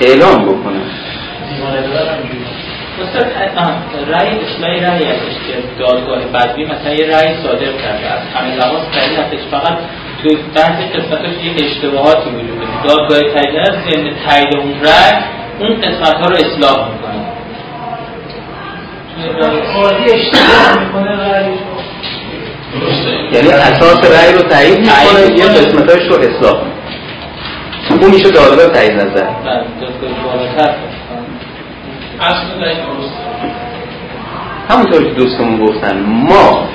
اعلام 0.00 0.44
بکنن. 0.44 0.80
رأی 4.08 4.38
اصلاحی 4.38 4.80
رأی 4.80 5.04
هستش 5.04 5.36
که 5.46 5.54
دادگاه 5.78 6.18
بدوی 6.24 6.64
مثلا 6.64 6.92
یه 6.94 7.16
رأی 7.16 7.34
صادر 7.42 7.72
کرده 7.82 8.06
از 8.12 8.20
همه 8.34 8.56
لحاظ 8.56 8.82
صحیح 8.92 9.20
هستش 9.20 9.38
فقط 9.50 9.78
تو 10.22 10.28
بعضی 10.54 10.84
قسمتش 10.94 11.44
یه 11.44 11.52
اشتباهاتی 11.66 12.30
وجود 12.30 12.58
داره. 12.60 12.96
دادگاه 12.96 13.32
تایید 13.32 13.56
از 13.58 13.74
ضمن 13.88 14.10
تایید 14.28 14.56
اون 14.56 14.74
رأی 14.82 15.22
اون 15.60 15.80
قسمت 15.80 16.14
ها 16.14 16.26
رو 16.26 16.36
اصلاح 16.36 16.88
می‌کنه. 16.92 17.20
قاضی 19.74 20.04
اشتباه 20.04 20.84
می‌کنه 20.84 21.12
رأیش 21.32 21.58
یعنی 23.32 23.48
اساس 23.48 23.98
رأی 24.04 24.32
رو 24.32 24.42
تایید 24.42 24.78
می‌کنه 24.78 25.38
یه 25.38 25.46
قسمتاش 25.46 26.02
رو 26.10 26.14
اصلاح. 26.14 26.62
می‌کنه 27.88 28.02
اون 28.02 28.10
میشه 28.10 28.30
دادگاه 28.30 28.68
تایید 28.68 28.92
نظر. 28.92 29.26
همونطور 34.68 35.04
که 35.04 35.10
دوستمون 35.10 35.66
گفتن 35.66 36.00
ما 36.06 36.68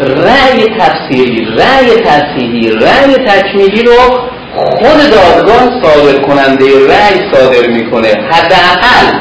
رأی 0.00 0.64
تفسیری 0.78 1.44
رأی 1.44 1.96
تصحیحی 2.04 2.70
رأی 2.70 3.14
تکمیلی 3.14 3.82
رو 3.82 4.18
خود 4.56 4.98
دادگاه 5.10 5.82
صادر 5.82 6.18
کننده 6.22 6.64
رأی 6.64 7.32
صادر 7.32 7.68
می‌کنه. 7.68 8.08
حداقل 8.08 9.18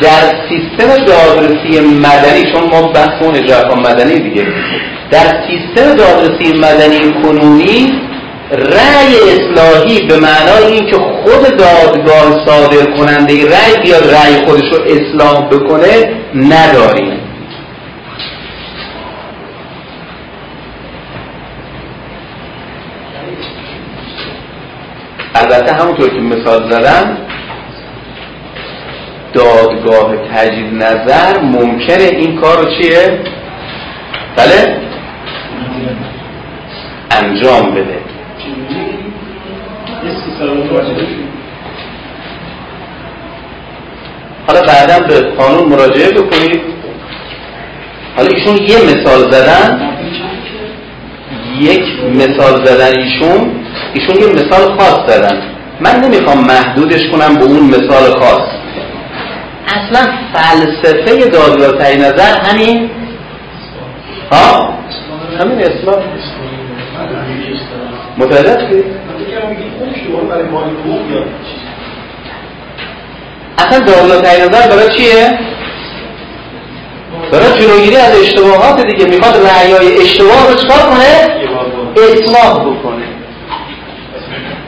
در 0.00 0.48
سیستم 0.48 1.04
دادرسی 1.04 1.80
مدنی 1.80 2.52
چون 2.52 2.70
ما 2.70 2.82
بحث 2.92 3.22
اون 3.22 3.36
اجرا 3.36 3.74
مدنی 3.74 4.18
دیگه. 4.20 4.46
در 5.10 5.44
سیستم 5.46 5.94
دادرسی 5.94 6.52
مدنی 6.58 7.22
کنونی 7.22 8.08
رأی 8.50 9.14
اصلاحی 9.30 10.06
به 10.06 10.16
معنای 10.16 10.72
این 10.72 10.86
که 10.90 10.96
خود 10.96 11.56
دادگاه 11.56 12.46
صادر 12.46 12.84
کننده 12.96 13.34
رأی 13.34 13.82
بیاد 13.82 14.14
رأی 14.14 14.44
خودش 14.46 14.72
رو 14.72 14.78
اصلاح 14.84 15.48
بکنه 15.48 16.12
نداریم 16.34 17.18
البته 25.34 25.72
همونطور 25.72 26.08
که 26.08 26.20
مثال 26.20 26.70
زدم 26.70 27.16
دادگاه 29.32 30.16
تجدید 30.34 30.74
نظر 30.74 31.40
ممکنه 31.40 32.02
این 32.02 32.40
کار 32.40 32.56
رو 32.56 32.64
چیه؟ 32.64 33.20
بله؟ 34.36 34.87
انجام 37.10 37.70
بده. 37.70 37.98
حالا 44.46 44.60
بعدا 44.62 45.06
به 45.06 45.20
قانون 45.20 45.68
مراجعه 45.68 46.10
بکنید. 46.10 46.60
حالا 48.16 48.28
ایشون 48.28 48.56
یه 48.56 48.76
مثال 48.76 49.30
زدن. 49.30 49.90
یک 51.60 51.84
مثال 52.14 52.64
زدن 52.64 52.98
ایشون. 52.98 53.50
ایشون 53.94 54.16
یه 54.16 54.26
مثال 54.32 54.78
خاص 54.78 55.10
زدن. 55.10 55.42
من 55.80 56.00
نمی‌خوام 56.00 56.38
محدودش 56.44 57.00
کنم 57.12 57.34
به 57.34 57.44
اون 57.44 57.66
مثال 57.66 58.20
خاص. 58.20 58.48
اصلا 59.66 60.12
فلسفه 60.34 61.30
دادگاه 61.30 61.96
نظر 61.96 62.38
همین. 62.40 62.90
ها؟ 64.32 64.77
همین 65.38 65.58
اسلام 65.60 66.02
متوجه؟ 68.18 68.84
اصلا 73.58 73.78
دادگاه 73.78 74.22
تعیین 74.22 74.44
نظر 74.44 74.68
برای 74.68 74.90
چیه؟ 74.90 75.38
برای 77.32 77.60
جلوگیری 77.60 77.96
از 77.96 78.20
اشتباهات 78.20 78.86
دیگه 78.86 79.04
می‌خواد 79.04 79.46
رعیای 79.46 79.98
اشتباه 80.02 80.48
رو 80.48 80.54
چکار 80.54 80.78
کنه؟ 80.78 81.38
اصلاح 81.96 82.60
بکنه 82.60 83.04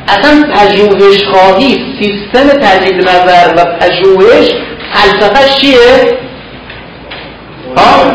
اصلا 0.09 0.43
پژوهش 0.55 1.25
خواهی 1.25 1.79
سیستم 2.01 2.49
تجدید 2.49 3.09
نظر 3.09 3.55
و 3.57 3.65
پژوهش 3.65 4.53
فلسفه 4.93 5.61
چیه؟ 5.61 6.19
ها؟ 7.77 8.11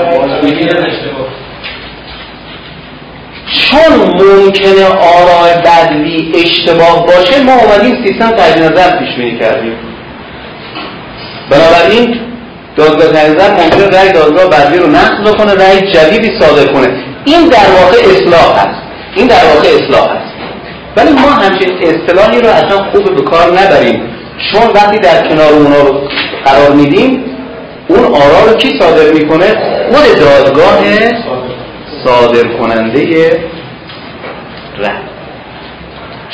چون 3.48 3.98
ممکنه 3.98 4.86
آراء 4.86 5.58
بدوی 5.66 6.32
اشتباه 6.36 7.06
باشه 7.06 7.43
ما 7.43 7.54
اومدیم 7.54 8.06
سیستم 8.06 8.32
تجدید 8.32 8.64
نظر 8.64 9.00
پیش 9.00 9.16
بینی 9.18 9.39
کردیم. 9.39 9.74
بنابراین 11.50 12.20
دادگاه 12.76 13.08
تنظر 13.08 13.52
ممکنه 13.52 13.88
رأی 13.88 14.12
دادگاه 14.12 14.50
بدوی 14.50 14.78
رو 14.78 14.88
نقض 14.88 15.30
بکنه 15.30 15.54
رأی 15.54 15.91
جدیدی 15.91 16.39
صادر 16.39 16.74
کنه. 16.74 16.88
این 17.26 17.50
در 17.50 17.68
واقع 17.82 17.98
اصلاح 17.98 18.60
هست. 18.60 18.82
این 19.16 19.28
در 19.28 19.46
واقع 19.54 19.68
اصلاح 19.68 20.12
هست. 20.12 20.34
ولی 20.98 21.12
ما 21.12 21.30
همچین 21.30 21.72
اصطلاحی 21.82 22.41
رو 22.41 22.50
اصلا 22.50 22.91
خوب 22.91 23.16
به 23.16 23.22
کار 23.22 23.52
نبریم. 23.52 24.02
چون 24.52 24.72
وقتی 24.76 25.00
در 25.00 25.28
کنار 25.28 25.54
اونا 25.54 25.82
رو 25.82 26.02
قرار 26.46 26.72
میدیم 26.72 27.24
اون 27.88 28.06
آرا 28.06 28.46
رو 28.48 28.54
کی 28.58 28.80
صادر 28.80 29.12
می‌کنه؟ 29.12 29.46
خود 29.91 30.20
دادگاه 30.20 30.80
صادر 32.06 32.47
کننده 32.47 33.30
رأی 34.78 35.16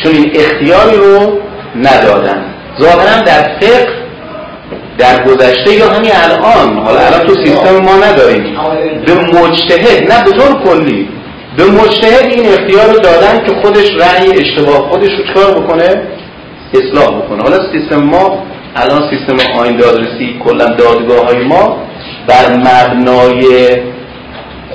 چون 0.04 0.12
این 0.12 0.32
اختیاری 0.36 0.98
رو 0.98 1.40
ندادن. 1.76 2.46
ظاهرا 2.82 3.22
در 3.22 3.60
فقه 3.60 3.88
در 4.98 5.24
گذشته 5.24 5.74
یا 5.74 5.90
همین 5.90 6.12
الان 6.14 6.78
حالا 6.78 7.00
الان 7.00 7.28
تو 7.28 7.34
سیستم 7.46 7.78
ما 7.78 7.96
نداریم. 7.96 8.58
به 9.06 9.14
مجتهد 9.14 10.12
نه 10.12 10.24
به 10.24 10.32
طور 10.32 10.64
کلی. 10.64 11.10
به 11.58 11.66
مجتهد 11.66 12.26
این 12.26 12.46
اختیار 12.46 12.88
رو 12.94 13.00
دادن 13.00 13.46
که 13.46 13.52
خودش 13.62 13.92
رأی 13.92 14.32
اشتباه 14.32 14.90
خودش 14.90 15.10
رو 15.10 15.34
چکار 15.34 15.62
بکنه؟ 15.62 16.08
اصلاح 16.74 17.22
بکنه. 17.22 17.44
حالا 17.44 17.72
سیستم 17.72 18.04
ما 18.04 18.44
الان 18.76 19.10
سیستم 19.10 19.60
آین 19.60 19.78
دادرسی 19.78 20.40
کلا 20.46 20.66
دادگاه 20.66 21.26
های 21.26 21.44
ما 21.44 21.78
بر 22.28 22.58
مبنای 22.58 23.42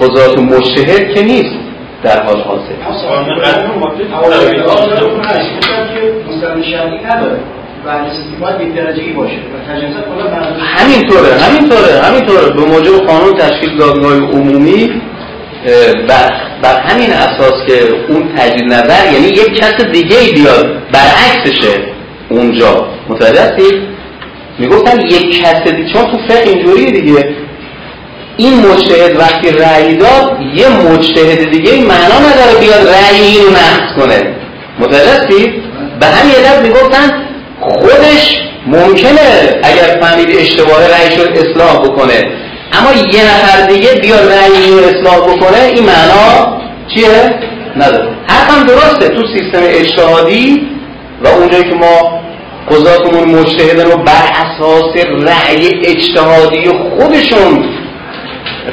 قضات 0.00 0.38
مجتهد 0.38 1.14
که 1.14 1.22
نیست 1.22 1.56
در 2.02 2.22
حال 2.22 2.40
حاضر. 2.40 2.76
همینطوره 10.76 11.34
همینطوره 11.34 12.00
همینطوره. 12.02 12.50
به 12.50 12.60
موجب 12.60 13.06
قانون 13.06 13.34
تشکیل 13.34 13.78
دادگاه 13.78 14.16
عمومی 14.16 15.02
بر, 16.08 16.80
همین 16.80 17.10
اساس 17.10 17.66
که 17.66 17.74
اون 18.08 18.28
تجدید 18.36 18.72
نظر 18.72 19.12
یعنی 19.12 19.26
یک 19.26 19.54
کس 19.54 19.84
دیگه 19.84 20.16
بیاد 20.34 20.76
برعکسشه 20.92 21.74
اونجا. 22.28 22.86
متوجه 23.08 23.40
هستید 23.40 23.74
می‌گفتن 24.58 25.00
یک 25.00 25.42
کس 25.42 25.62
دیگه 25.62 25.92
چون 25.92 26.04
تو 26.04 26.18
فقه 26.28 26.50
اینجوری 26.50 26.90
دیگه. 27.00 27.28
این 28.36 28.66
مجتهد 28.66 29.18
وقتی 29.18 29.50
رأی 29.50 29.96
داد 29.96 30.38
یه 30.54 30.68
مجتهد 30.68 31.50
دیگه 31.50 31.72
این 31.72 31.86
معنا 31.86 32.18
نداره 32.18 32.58
بیاد 32.60 32.88
رأی 32.88 33.20
اینو 33.20 33.50
نقض 33.50 33.96
کنه. 33.96 34.34
متوجه 34.78 35.52
به 36.00 36.06
همین 36.06 36.34
علت 36.34 36.58
می‌گفتن 36.62 37.22
خودش 37.60 38.38
ممکنه 38.66 39.60
اگر 39.62 40.00
فهمید 40.00 40.36
اشتباه 40.36 40.88
رأی 40.88 41.16
شد 41.16 41.38
اصلاح 41.38 41.78
بکنه. 41.78 42.24
اما 42.72 42.92
یه 42.92 43.24
نفر 43.24 43.66
دیگه 43.66 43.92
بیاد 43.92 44.32
رأی 44.32 44.70
رو 44.70 44.78
اصلاح 44.78 45.18
بکنه 45.18 45.62
این 45.62 45.84
معنا 45.84 46.58
چیه؟ 46.94 47.34
نداره. 47.76 48.08
حرفم 48.26 48.66
درسته. 48.66 49.08
تو 49.08 49.22
سیستم 49.26 49.62
اجتهادی 49.62 50.66
و 51.24 51.28
اونجایی 51.28 51.64
که 51.64 51.74
ما 51.74 52.20
قضاتمون 52.70 53.28
مجتهدن 53.28 53.90
رو 53.90 53.96
بر 53.96 54.32
اساس 54.32 55.04
رأی 55.06 55.68
اجتهادی 55.84 56.68
خودشون 56.68 57.64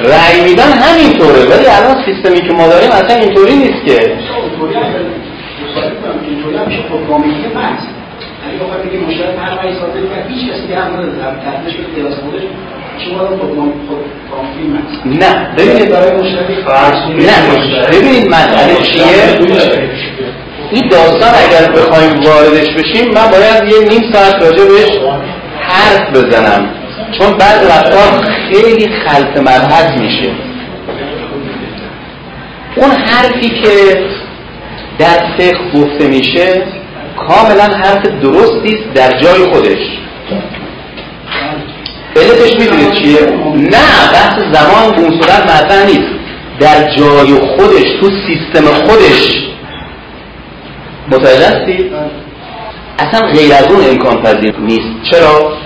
رأی 0.00 0.40
میدن 0.44 0.72
همینطوره 0.72 1.44
ولی 1.44 1.66
الان 1.66 2.04
سیستمی 2.04 2.48
که 2.48 2.52
ما 2.54 2.68
داریم 2.68 2.90
اصلا 2.90 3.16
اینطوری 3.16 3.56
نیست 3.56 3.84
که. 3.86 4.16
نه 15.04 15.48
ببینید. 15.56 15.92
مشکلی 15.92 16.56
نه 17.26 17.88
ببینید 17.92 18.28
مسئله 18.28 18.74
چیه؟ 18.82 19.04
این 20.70 20.88
داستان 20.88 21.30
اگر 21.34 21.72
بخوایم 21.72 22.20
واردش 22.20 22.68
بشیم 22.70 23.14
من 23.14 23.30
باید 23.30 23.72
یه 23.72 23.88
نیم 23.88 24.12
ساعت 24.12 24.42
راجع 24.42 24.64
بهش 24.64 24.98
حرف 25.60 26.10
بزنم. 26.10 26.68
چون 27.18 27.38
بعد 27.38 27.64
رفتار 27.64 28.24
خیلی 28.52 28.88
خلط 28.88 29.36
مرحض 29.36 30.00
میشه 30.00 30.30
اون 32.76 32.90
حرفی 32.90 33.48
که 33.48 34.04
در 34.98 35.18
فقه 35.38 35.52
گفته 35.74 36.08
میشه 36.08 36.62
کاملا 37.28 37.62
حرف 37.62 38.02
درستی 38.02 38.74
است 38.74 38.92
در 38.94 39.18
جای 39.20 39.52
خودش 39.52 39.78
علتش 42.16 42.58
می‌دونید 42.60 42.92
چیه؟ 42.92 43.20
نه 43.54 44.12
بحث 44.12 44.38
زمان 44.52 44.94
اون 44.94 45.20
صورت 45.20 45.42
مطرح 45.42 45.86
نیست 45.86 46.14
در 46.60 46.94
جای 46.96 47.34
خودش 47.34 47.84
تو 48.00 48.10
سیستم 48.26 48.66
خودش 48.66 49.44
متوجه 51.10 51.46
هستید؟ 51.46 51.92
اصلا 52.98 53.26
غیر 53.26 53.54
از 53.54 53.70
اون 53.70 53.84
امکان 53.90 54.22
پذیر 54.22 54.54
نیست 54.58 55.10
چرا؟ 55.10 55.63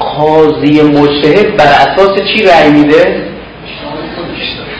قاضی 0.00 0.82
مجتهد 0.82 1.56
بر 1.56 1.64
اساس 1.64 2.22
چی 2.22 2.42
رأی 2.42 2.70
میده؟ 2.70 3.22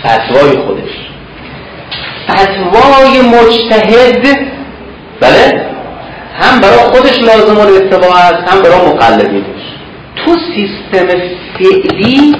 فتوای 0.01 0.57
خودش. 0.67 0.91
فتوای 2.31 3.21
مجتهد 3.21 4.27
بله؟ 5.21 5.67
هم 6.41 6.61
برای 6.61 6.79
خودش 6.79 7.19
لازم 7.19 7.61
اتباع 7.61 8.17
است 8.17 8.53
هم 8.53 8.63
برای 8.63 8.87
مقلدینش. 8.87 9.45
تو 10.17 10.37
سیستم 10.55 11.09
فعلی 11.59 12.35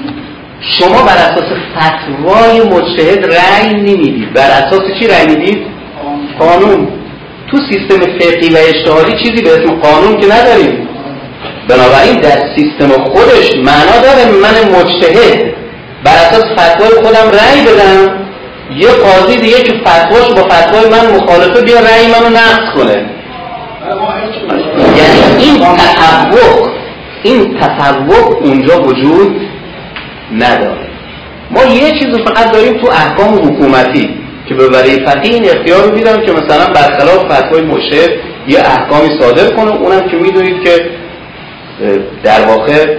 شما 0.61 1.01
بر 1.01 1.17
اساس 1.17 1.49
فتوای 1.77 2.61
مجتهد 2.61 3.25
رأی 3.25 3.73
نمی‌دید 3.73 4.33
بر 4.33 4.49
اساس 4.51 4.81
چی 4.99 5.07
رأی 5.07 5.27
می‌دید 5.27 5.65
قانون. 6.39 6.87
تو 7.51 7.57
سیستم 7.57 7.99
فقهی 8.19 8.49
و 8.49 8.57
اجتهادی 8.57 9.23
چیزی 9.23 9.43
به 9.43 9.53
اسم 9.53 9.75
قانون 9.75 10.19
که 10.19 10.27
نداریم. 10.27 10.87
بنابراین 11.67 12.15
در 12.15 12.55
سیستم 12.55 13.03
خودش 13.03 13.55
معنا 13.55 13.97
داره 14.03 14.25
من 14.41 14.79
مجتهد. 14.79 15.53
بر 16.03 16.11
اساس 16.11 16.43
فتوای 16.43 16.89
خودم 16.89 17.29
رأی 17.39 17.61
بدم. 17.61 18.21
یه 18.77 18.89
قاضی 18.91 19.37
دیگه 19.37 19.61
که 19.61 19.73
فتواش 19.85 20.27
با 20.27 20.49
فتوای 20.49 20.89
من 20.89 21.15
مخالفه 21.15 21.61
بیا 21.61 21.79
رأی 21.79 22.07
منو 22.07 22.29
نقض 22.29 22.75
کنه. 22.75 23.05
یعنی 24.97 25.43
این 25.43 25.57
تفوق 25.77 26.69
این 27.23 27.59
تفوق 27.59 28.45
اونجا 28.45 28.81
وجود 28.81 29.41
نداره. 30.31 30.87
ما 31.51 31.63
یه 31.63 31.91
چیز 31.91 32.07
فقط 32.25 32.51
داریم 32.51 32.73
تو 32.73 32.87
احکام 32.87 33.33
حکومتی 33.33 34.09
که 34.49 34.55
به 34.55 34.67
ولی 34.67 35.05
فقیه 35.05 35.33
این 35.33 35.49
اختیار 35.49 35.83
رو 35.83 35.95
میدم 35.95 36.25
که 36.25 36.31
مثلا 36.31 36.73
برخلاف 36.73 37.31
فتوای 37.31 37.61
مشهد 37.61 38.09
یه 38.47 38.59
احکامی 38.59 39.09
صادر 39.21 39.55
کنه. 39.55 39.71
اونم 39.71 40.09
که 40.09 40.17
می‌دونید 40.17 40.63
که 40.63 40.89
در 42.23 42.45
واقع 42.45 42.97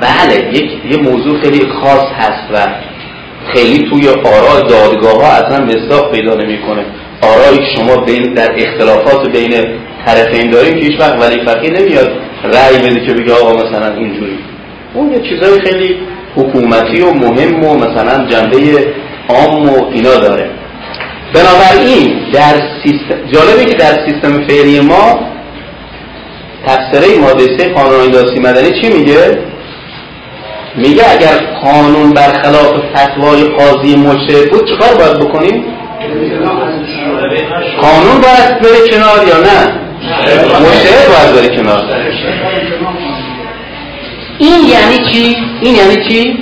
بله 0.00 0.50
یک 0.52 0.70
یه 0.90 0.96
موضوع 0.96 1.40
خیلی 1.42 1.66
خاص 1.82 2.04
هست 2.18 2.44
و 2.52 2.66
خیلی 3.54 3.90
توی 3.90 4.08
آراء 4.08 4.60
دادگاه 4.60 5.24
ها 5.24 5.32
اصلا 5.32 5.64
مصداق 5.64 6.12
پیدا 6.12 6.34
نمی‌کنه. 6.34 6.84
آرایی 7.22 7.58
شما 7.76 7.96
بین 7.96 8.34
در 8.34 8.54
اختلافات 8.56 9.28
بین 9.28 9.78
طرفین 10.06 10.50
داریم 10.50 10.74
که 10.74 10.80
هیچ 10.80 11.00
وقت 11.00 11.22
ولی 11.22 11.44
فقیه 11.46 11.70
نمیاد 11.70 12.10
رأی 12.44 12.78
بده 12.78 13.06
که 13.06 13.12
بگه 13.14 13.32
آقا 13.32 13.52
مثلا 13.52 13.94
اینجوری. 13.94 14.38
اون 14.94 15.12
یه 15.12 15.20
چیزای 15.20 15.60
خیلی 15.60 15.96
حکومتی 16.36 17.02
و 17.02 17.12
مهم 17.12 17.64
و 17.64 17.74
مثلا 17.74 18.26
جنبه 18.26 18.86
عام 19.28 19.68
و 19.68 19.90
اینا 19.92 20.14
داره. 20.14 20.50
بنابراین 21.34 22.30
در 22.32 22.54
سیستم 22.84 23.18
جالبه 23.32 23.64
که 23.64 23.76
در 23.76 24.06
سیستم 24.06 24.46
فعلی 24.46 24.80
ما 24.80 25.35
تفسیره 26.66 27.18
ماده 27.18 27.58
سه 27.58 27.72
قانون 27.72 28.10
داسی 28.10 28.38
مدنی 28.40 28.80
چی 28.80 28.88
میگه؟ 28.88 29.38
میگه 30.76 31.02
اگر 31.10 31.36
قانون 31.64 32.10
برخلاف 32.10 32.74
فتوای 32.94 33.44
قاضی 33.44 33.96
مجتهد 33.96 34.50
بود 34.50 34.68
چیکار 34.68 34.94
باید 34.94 35.18
بکنیم؟ 35.20 35.64
قانون 37.80 38.20
باید 38.20 38.60
بره 38.60 38.88
کنار 38.90 39.28
یا 39.28 39.38
نه؟ 39.40 39.86
مجتهد 40.60 41.08
باید 41.08 41.34
بره 41.36 41.56
کنار. 41.56 41.82
این 44.38 44.60
یعنی 44.68 45.12
چی؟ 45.12 45.36
این 45.60 45.74
یعنی 45.74 46.08
چی؟ 46.08 46.38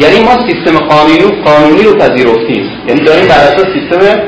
یعنی 0.00 0.20
ما 0.20 0.46
سیستم 0.46 0.78
قانونی 0.78 1.42
قانونی 1.44 1.82
رو 1.82 1.94
پذیرفتیم. 1.94 2.70
یعنی 2.88 3.00
داریم 3.00 3.28
بر 3.28 3.34
اساس 3.34 3.66
سیستم 3.74 4.20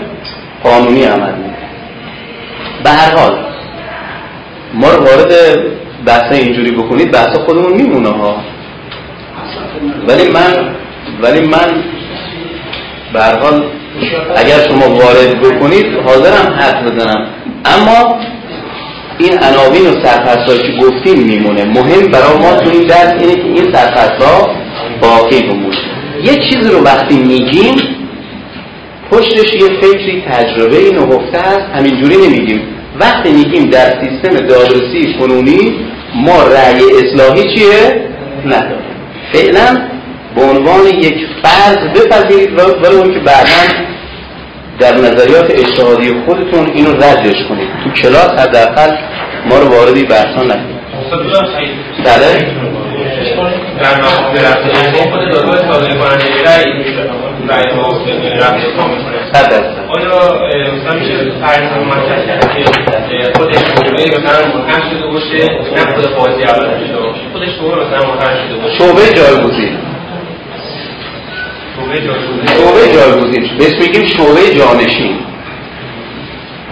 قانونی 0.62 1.04
عمل 1.04 1.34
می‌کنیم. 1.34 1.56
به 2.84 2.90
هر 2.90 3.16
حال 3.16 3.49
ما 4.74 4.90
رو 4.90 5.04
وارد 5.04 5.32
بحث 6.06 6.32
اینجوری 6.32 6.70
بکنید 6.70 7.10
بحث 7.10 7.36
خودمون 7.36 7.72
میمونه 7.72 8.08
ها. 8.08 8.36
ولی 10.08 10.28
من 10.28 10.74
ولی 11.22 11.40
من 11.40 11.84
به 13.12 13.20
اگر 14.36 14.68
شما 14.68 14.88
وارد 14.88 15.40
بکنید 15.42 15.86
حاضرم 16.06 16.54
حرف 16.58 16.82
بزنم. 16.84 17.26
اما 17.64 18.20
این 19.18 19.38
عناوین 19.38 19.86
و 19.86 20.04
سرپرستهایی 20.04 20.60
که 20.60 20.86
گفتیم 20.86 21.18
میمونه. 21.18 21.64
مهم 21.64 22.06
برای 22.06 22.38
ما 22.38 22.54
تو 22.54 22.70
این 22.70 22.86
درس 22.86 23.14
اینه 23.20 23.34
که 23.34 23.44
این 23.44 23.72
سرپرستها 23.72 24.50
باقی 25.02 25.42
بمونه. 25.42 25.76
یه 26.24 26.34
چیزی 26.34 26.70
رو 26.72 26.84
وقتی 26.84 27.16
میگیم 27.16 27.74
پشتش 29.10 29.54
یه 29.54 29.68
فکری 29.80 30.22
تجربه 30.30 30.76
نهفته 30.76 31.38
هست. 31.38 31.66
همینجوری 31.74 32.16
نمیگیم. 32.16 32.79
وقتی 33.00 33.32
میگیم 33.32 33.70
در 33.70 33.94
سیستم 34.00 34.46
دادرسی 34.46 35.14
کنونی 35.18 35.78
ما 36.14 36.42
رأی 36.42 36.82
اصلاحی 37.02 37.54
چیه؟ 37.54 38.08
نداریم. 38.46 38.90
فعلا 39.32 39.80
به 40.34 40.42
عنوان 40.42 40.86
یک 40.86 41.26
فرض 41.42 41.76
بپذیرید 41.76 42.58
ولی 42.58 42.96
اون 42.96 43.14
که 43.14 43.20
بعدا 43.20 43.90
در 44.78 44.94
نظریات 44.94 45.50
اجتهادی 45.50 46.14
خودتون 46.26 46.70
اینو 46.74 46.92
ردش 46.92 47.36
کنید. 47.48 47.68
تو 47.84 47.90
کلاس 48.02 48.28
حداقل 48.28 48.96
ما 49.50 49.58
رو 49.58 49.68
واردی 49.68 50.02
بحثا 50.04 50.42
نکنید. 50.42 50.80
بله؟ 52.04 52.46
در 53.82 54.00
مقام 54.00 55.10
خود 55.10 55.30
دادگاه 55.30 55.72
صادر 55.72 55.96
کننده 55.98 56.24
رأی 56.44 56.84
که 63.46 63.58
شعبه 63.58 64.18
منحل 64.24 64.90
شده 64.90 65.06
باشه 65.06 65.46
نه 65.74 65.82
شعبه 65.96 66.08
منحل 68.06 68.36
شده 68.46 68.56
باشه 68.56 68.78
شعبه 68.78 69.14
جایگزین 69.16 69.76
جایگزین. 72.94 73.44
بهش 73.58 73.74
میگیم 73.80 74.04
شعبه 74.04 74.54
جانشین. 74.58 75.18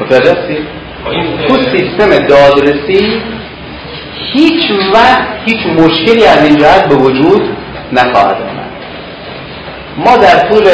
متوجه 0.00 0.30
هستی؟ 0.30 0.56
تو 1.48 1.54
سیستم 1.54 2.26
دادرسی 2.26 3.22
هیچ 4.32 4.70
وقت 4.94 5.22
هیچ 5.46 5.66
مشکلی 5.66 6.24
از 6.24 6.44
این 6.44 6.56
جهت 6.56 6.88
به 6.88 6.94
وجود 6.94 7.42
نخواهد 7.92 8.36
آمد. 8.42 8.57
ما 9.98 10.16
در 10.16 10.48
طول 10.48 10.68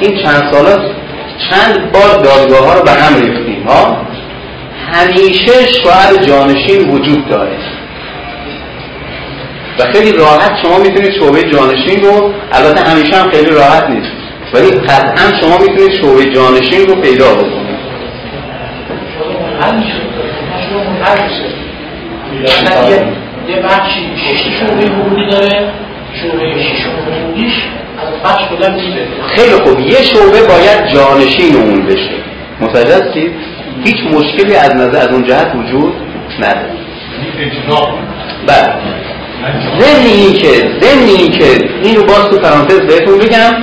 این 0.00 0.24
چند 0.24 0.52
سالات 0.52 0.80
چند 1.50 1.92
بار 1.92 2.22
دادگاه 2.22 2.66
ها 2.66 2.74
رو 2.74 2.82
به 2.82 2.90
هم 2.90 3.14
ریختیم 3.14 3.64
ها؟ 3.68 3.96
همیشه 4.92 5.52
شوهر 5.82 6.24
جانشین 6.26 6.90
وجود 6.90 7.28
داره. 7.28 7.56
و 9.78 9.82
خیلی 9.92 10.12
راحت 10.12 10.52
شما 10.62 10.78
می‌تونید 10.78 11.12
شعبه 11.20 11.42
جانشین 11.42 12.04
رو 12.04 12.32
البته 12.52 12.90
همیشه 12.90 13.16
هم 13.16 13.30
خیلی 13.30 13.50
راحت 13.50 13.90
نیست 13.90 14.12
ولی 14.54 14.70
قطعا 14.70 15.40
شما 15.40 15.58
می‌تونید 15.58 16.02
شعبه 16.02 16.24
جانشین 16.24 16.86
رو 16.86 16.94
پیدا 16.94 17.34
بکنید. 17.34 17.72
یه 23.48 23.56
بخشی 23.56 24.10
شعبه 24.60 24.86
حقوقی 24.86 25.30
داره 25.30 25.72
شعبه 26.22 26.62
شش 26.62 26.86
حقوقیش. 26.86 27.52
خیلی 29.36 29.54
خوب. 29.64 29.80
یه 29.80 30.02
شعبه 30.02 30.42
باید 30.42 30.86
جانشین 30.94 31.56
اون 31.56 31.86
بشه. 31.86 32.14
متوجه 32.60 32.94
هستید 32.94 33.32
هیچ 33.84 33.96
مشکلی 34.14 34.56
از 34.56 34.74
نظر 34.74 34.98
از 34.98 35.08
اون 35.08 35.24
جهت 35.24 35.54
وجود 35.54 35.92
نداره. 36.38 36.72
بله. 38.46 38.74
ضمن 39.78 40.06
این 40.06 40.32
که 40.32 40.70
ضمن 40.80 41.08
این 41.18 41.30
که 41.30 41.68
اینو 41.82 42.02
باز 42.04 42.28
تو 42.30 42.38
پرانتز 42.38 42.80
بهتون 42.80 43.18
بگم 43.18 43.54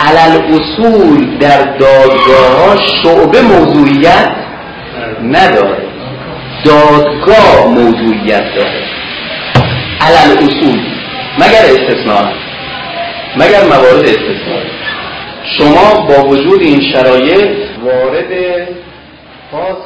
علل 0.00 0.40
اصول 0.54 1.38
در 1.38 1.62
دادگاه 1.62 2.66
ها 2.66 2.76
شعبه 3.02 3.42
موضوعیت 3.42 4.30
نداره. 5.22 5.82
دادگاه 6.64 7.66
موضوعیت 7.66 8.44
داره. 8.56 8.82
علل 10.00 10.36
اصول. 10.38 10.80
مگر 11.38 11.64
استثناء؟ 11.64 12.41
مگر 13.36 13.64
موارد 13.64 14.04
استثناء 14.04 14.62
شما 15.58 16.06
با 16.06 16.24
وجود 16.28 16.60
این 16.60 16.92
شرایط 16.92 17.50
وارد 17.84 18.32
فاز 19.50 19.76